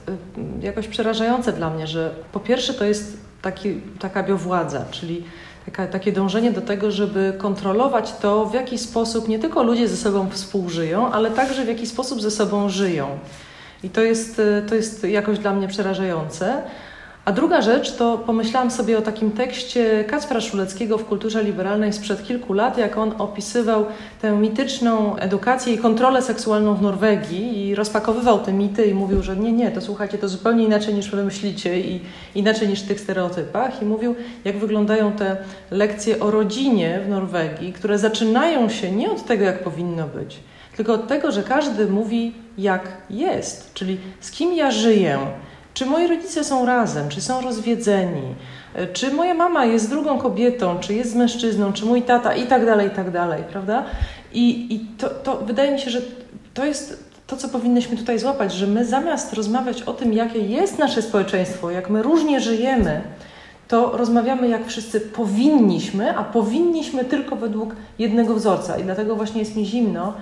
y, 0.61 0.65
jakoś 0.65 0.87
przerażające 0.87 1.53
dla 1.53 1.69
mnie, 1.69 1.87
że 1.87 2.11
po 2.31 2.39
pierwsze 2.39 2.73
to 2.73 2.85
jest 2.85 3.17
taki, 3.41 3.81
taka 3.99 4.23
biowładza, 4.23 4.85
czyli 4.91 5.23
taka, 5.65 5.87
takie 5.87 6.11
dążenie 6.11 6.51
do 6.51 6.61
tego, 6.61 6.91
żeby 6.91 7.33
kontrolować 7.37 8.13
to, 8.13 8.45
w 8.45 8.53
jaki 8.53 8.77
sposób 8.77 9.27
nie 9.27 9.39
tylko 9.39 9.63
ludzie 9.63 9.87
ze 9.87 9.97
sobą 9.97 10.29
współżyją, 10.29 11.11
ale 11.11 11.31
także 11.31 11.65
w 11.65 11.67
jaki 11.67 11.87
sposób 11.87 12.21
ze 12.21 12.31
sobą 12.31 12.69
żyją. 12.69 13.07
I 13.83 13.89
to 13.89 14.01
jest, 14.01 14.39
e, 14.39 14.61
to 14.61 14.75
jest 14.75 15.03
jakoś 15.03 15.39
dla 15.39 15.53
mnie 15.53 15.67
przerażające. 15.67 16.63
A 17.27 17.31
druga 17.31 17.61
rzecz 17.61 17.95
to 17.95 18.17
pomyślałam 18.17 18.71
sobie 18.71 18.97
o 18.97 19.01
takim 19.01 19.31
tekście 19.31 20.03
Kacpra 20.03 20.41
Szuleckiego 20.41 20.97
w 20.97 21.05
kulturze 21.05 21.43
liberalnej 21.43 21.93
sprzed 21.93 22.27
kilku 22.27 22.53
lat, 22.53 22.77
jak 22.77 22.97
on 22.97 23.13
opisywał 23.17 23.85
tę 24.21 24.31
mityczną 24.31 25.15
edukację 25.15 25.73
i 25.73 25.77
kontrolę 25.77 26.21
seksualną 26.21 26.75
w 26.75 26.81
Norwegii 26.81 27.67
i 27.67 27.75
rozpakowywał 27.75 28.39
te 28.39 28.53
mity 28.53 28.85
i 28.85 28.93
mówił, 28.93 29.23
że 29.23 29.37
nie, 29.37 29.51
nie, 29.51 29.71
to 29.71 29.81
słuchajcie, 29.81 30.17
to 30.17 30.29
zupełnie 30.29 30.63
inaczej 30.63 30.93
niż 30.93 31.11
wy 31.11 31.23
myślicie 31.23 31.79
i 31.79 32.01
inaczej 32.35 32.67
niż 32.67 32.81
w 32.81 32.87
tych 32.87 32.99
stereotypach. 32.99 33.81
I 33.81 33.85
mówił, 33.85 34.15
jak 34.45 34.57
wyglądają 34.57 35.11
te 35.11 35.37
lekcje 35.71 36.19
o 36.19 36.31
rodzinie 36.31 37.01
w 37.05 37.09
Norwegii, 37.09 37.73
które 37.73 37.99
zaczynają 37.99 38.69
się 38.69 38.91
nie 38.91 39.11
od 39.11 39.25
tego, 39.25 39.43
jak 39.43 39.63
powinno 39.63 40.07
być, 40.07 40.39
tylko 40.77 40.93
od 40.93 41.07
tego, 41.07 41.31
że 41.31 41.43
każdy 41.43 41.87
mówi 41.87 42.33
jak 42.57 42.97
jest, 43.09 43.73
czyli 43.73 43.97
z 44.19 44.31
kim 44.31 44.53
ja 44.53 44.71
żyję, 44.71 45.19
czy 45.77 45.85
moi 45.85 46.07
rodzice 46.07 46.43
są 46.43 46.65
razem, 46.65 47.09
czy 47.09 47.21
są 47.21 47.41
rozwiedzeni, 47.41 48.35
czy 48.93 49.11
moja 49.11 49.33
mama 49.33 49.65
jest 49.65 49.89
drugą 49.89 50.17
kobietą, 50.17 50.79
czy 50.79 50.93
jest 50.93 51.15
mężczyzną, 51.15 51.73
czy 51.73 51.85
mój 51.85 52.01
tata? 52.01 52.35
I 52.35 52.47
tak 52.47 52.65
dalej, 52.65 52.87
i 52.87 52.91
tak 52.91 53.11
dalej, 53.11 53.43
prawda? 53.51 53.85
I, 54.33 54.75
i 54.75 54.79
to, 54.79 55.09
to 55.09 55.37
wydaje 55.37 55.71
mi 55.71 55.79
się, 55.79 55.89
że 55.89 56.01
to 56.53 56.65
jest 56.65 57.03
to, 57.27 57.37
co 57.37 57.49
powinnyśmy 57.49 57.97
tutaj 57.97 58.19
złapać, 58.19 58.53
że 58.53 58.67
my 58.67 58.85
zamiast 58.85 59.33
rozmawiać 59.33 59.81
o 59.81 59.93
tym, 59.93 60.13
jakie 60.13 60.39
jest 60.39 60.79
nasze 60.79 61.01
społeczeństwo, 61.01 61.71
jak 61.71 61.89
my 61.89 62.03
różnie 62.03 62.39
żyjemy, 62.39 63.01
to 63.67 63.97
rozmawiamy 63.97 64.47
jak 64.47 64.67
wszyscy 64.67 65.01
powinniśmy, 65.01 66.17
a 66.17 66.23
powinniśmy 66.23 67.05
tylko 67.05 67.35
według 67.35 67.75
jednego 67.99 68.35
wzorca. 68.35 68.77
I 68.77 68.83
dlatego 68.83 69.15
właśnie 69.15 69.39
jest 69.39 69.55
mi 69.55 69.65
zimno, 69.65 70.13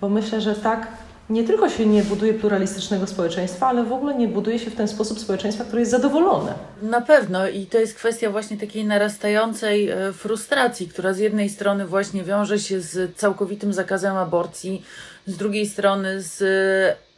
bo 0.00 0.08
myślę, 0.08 0.40
że 0.40 0.54
tak 0.54 0.86
nie 1.30 1.44
tylko 1.44 1.70
się 1.70 1.86
nie 1.86 2.02
buduje 2.02 2.34
pluralistycznego 2.34 3.06
społeczeństwa, 3.06 3.66
ale 3.66 3.84
w 3.84 3.92
ogóle 3.92 4.14
nie 4.14 4.28
buduje 4.28 4.58
się 4.58 4.70
w 4.70 4.76
ten 4.76 4.88
sposób 4.88 5.18
społeczeństwa, 5.18 5.64
które 5.64 5.80
jest 5.80 5.90
zadowolone. 5.90 6.54
Na 6.82 7.00
pewno 7.00 7.48
i 7.48 7.66
to 7.66 7.78
jest 7.78 7.94
kwestia 7.94 8.30
właśnie 8.30 8.56
takiej 8.56 8.84
narastającej 8.84 9.90
e, 9.90 10.12
frustracji, 10.12 10.88
która 10.88 11.12
z 11.12 11.18
jednej 11.18 11.48
strony 11.48 11.86
właśnie 11.86 12.24
wiąże 12.24 12.58
się 12.58 12.80
z 12.80 13.16
całkowitym 13.16 13.72
zakazem 13.72 14.16
aborcji, 14.16 14.84
z 15.26 15.36
drugiej 15.36 15.66
strony 15.66 16.22
z 16.22 16.44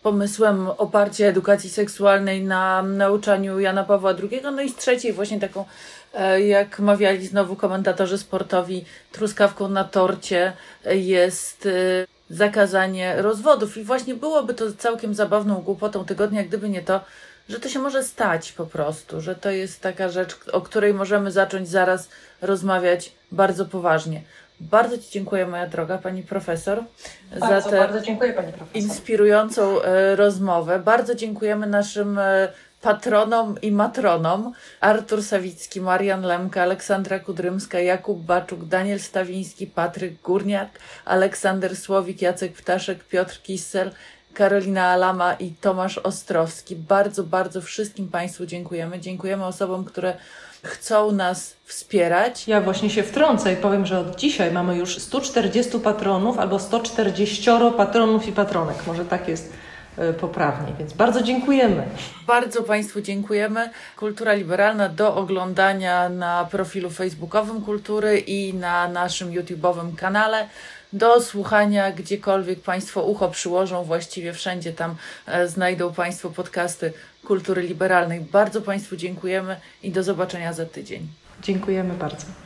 pomysłem 0.03 0.71
oparcia 0.71 1.27
edukacji 1.27 1.71
seksualnej 1.71 2.45
na 2.45 2.83
nauczaniu 2.83 3.61
Jana 3.61 3.85
Pawła 3.85 4.11
II, 4.11 4.41
no 4.43 4.63
i 4.63 4.69
z 4.69 4.77
trzeciej 4.77 5.13
właśnie 5.13 5.41
taką, 5.41 5.65
e, 6.15 6.41
jak 6.41 6.79
mawiali 6.79 7.27
znowu 7.27 7.57
komentatorzy 7.57 8.19
sportowi, 8.19 8.85
truskawką 9.13 9.69
na 9.69 9.85
torcie 9.85 10.53
jest 10.85 11.67
e, 11.67 12.16
zakazanie 12.31 13.23
rozwodów. 13.23 13.77
I 13.77 13.85
właśnie 13.85 14.15
byłoby 14.15 14.55
to 14.55 14.73
całkiem 14.73 15.15
zabawną 15.15 15.55
głupotą 15.55 16.05
tygodnia, 16.05 16.45
gdyby 16.45 16.69
nie 16.69 16.83
to, 16.83 17.01
że 17.49 17.61
to 17.61 17.69
się 17.69 17.79
może 17.79 18.05
stać 18.05 18.53
po 18.53 18.67
prostu, 18.67 19.21
że 19.21 19.35
to 19.35 19.51
jest 19.51 19.81
taka 19.81 20.09
rzecz, 20.09 20.37
o 20.53 20.61
której 20.61 20.95
możemy 20.95 21.31
zacząć 21.31 21.69
zaraz 21.69 22.09
rozmawiać 22.43 23.13
bardzo 23.33 23.65
poważnie. 23.65 24.23
Bardzo 24.61 24.99
Ci 24.99 25.05
dziękuję, 25.11 25.47
moja 25.47 25.67
droga 25.67 25.99
Pani 25.99 26.23
Profesor, 26.23 26.85
bardzo, 27.41 27.61
za 27.61 27.71
tę 27.71 27.79
bardzo 27.79 28.01
dziękuję, 28.01 28.33
Pani 28.33 28.53
Profesor. 28.53 28.83
inspirującą 28.83 29.83
e, 29.83 30.17
rozmowę. 30.17 30.79
Bardzo 30.79 31.15
dziękujemy 31.15 31.67
naszym 31.67 32.19
e, 32.19 32.49
patronom 32.87 33.57
i 33.63 33.71
matronom 33.73 34.53
Artur 34.81 35.23
Sawicki, 35.23 35.81
Marian 35.81 36.23
Lemka, 36.23 36.63
Aleksandra 36.63 37.19
Kudrymska, 37.19 37.81
Jakub 37.81 38.19
Baczuk, 38.19 38.65
Daniel 38.65 39.01
Stawiński, 39.01 39.67
Patryk 39.67 40.23
Górniak, 40.23 40.69
Aleksander 41.05 41.77
Słowik, 41.77 42.23
Jacek 42.23 42.53
Ptaszek, 42.53 43.05
Piotr 43.05 43.43
Kissel, 43.43 43.91
Karolina 44.35 44.87
Alama 44.87 45.35
i 45.35 45.51
Tomasz 45.61 45.99
Ostrowski. 45.99 46.77
Bardzo, 46.77 47.23
bardzo 47.25 47.61
wszystkim 47.63 48.09
Państwu 48.09 48.47
dziękujemy. 48.47 49.01
Dziękujemy 49.01 49.45
osobom, 49.45 49.85
które 49.85 50.17
chcą 50.63 51.13
nas 51.13 51.55
wspierać. 51.65 52.49
Ja 52.49 52.61
właśnie 52.61 52.91
się 52.91 53.03
wtrącę 53.03 53.53
i 53.53 53.57
powiem, 53.57 53.87
że 53.87 53.99
od 53.99 54.17
dzisiaj 54.17 54.53
mamy 54.53 54.77
już 54.77 54.99
140 54.99 55.79
patronów 55.79 56.39
albo 56.39 56.59
140 56.59 57.51
patronów 57.77 58.29
i 58.29 58.33
patronek. 58.33 58.87
Może 58.87 59.05
tak 59.05 59.29
jest 59.29 59.53
E, 59.97 60.13
poprawnie. 60.13 60.73
Więc 60.79 60.93
bardzo 60.93 61.23
dziękujemy. 61.23 61.83
Bardzo 62.27 62.63
Państwu 62.63 63.01
dziękujemy. 63.01 63.71
Kultura 63.97 64.33
Liberalna 64.33 64.89
do 64.89 65.17
oglądania 65.17 66.09
na 66.09 66.49
profilu 66.51 66.91
facebookowym 66.91 67.63
Kultury 67.63 68.19
i 68.19 68.55
na 68.55 68.89
naszym 68.89 69.31
YouTube'owym 69.31 69.95
kanale. 69.97 70.49
Do 70.93 71.21
słuchania 71.21 71.93
gdziekolwiek 71.93 72.61
Państwo 72.61 73.03
ucho 73.03 73.29
przyłożą, 73.29 73.85
właściwie 73.85 74.33
wszędzie 74.33 74.73
tam 74.73 74.95
e, 75.27 75.49
znajdą 75.49 75.93
Państwo 75.93 76.31
podcasty 76.31 76.93
Kultury 77.25 77.63
Liberalnej. 77.63 78.21
Bardzo 78.21 78.63
Państwu 78.63 78.97
dziękujemy 78.97 79.57
i 79.83 79.91
do 79.91 80.03
zobaczenia 80.03 80.53
za 80.53 80.67
tydzień. 80.67 81.09
Dziękujemy 81.43 81.95
bardzo. 81.95 82.46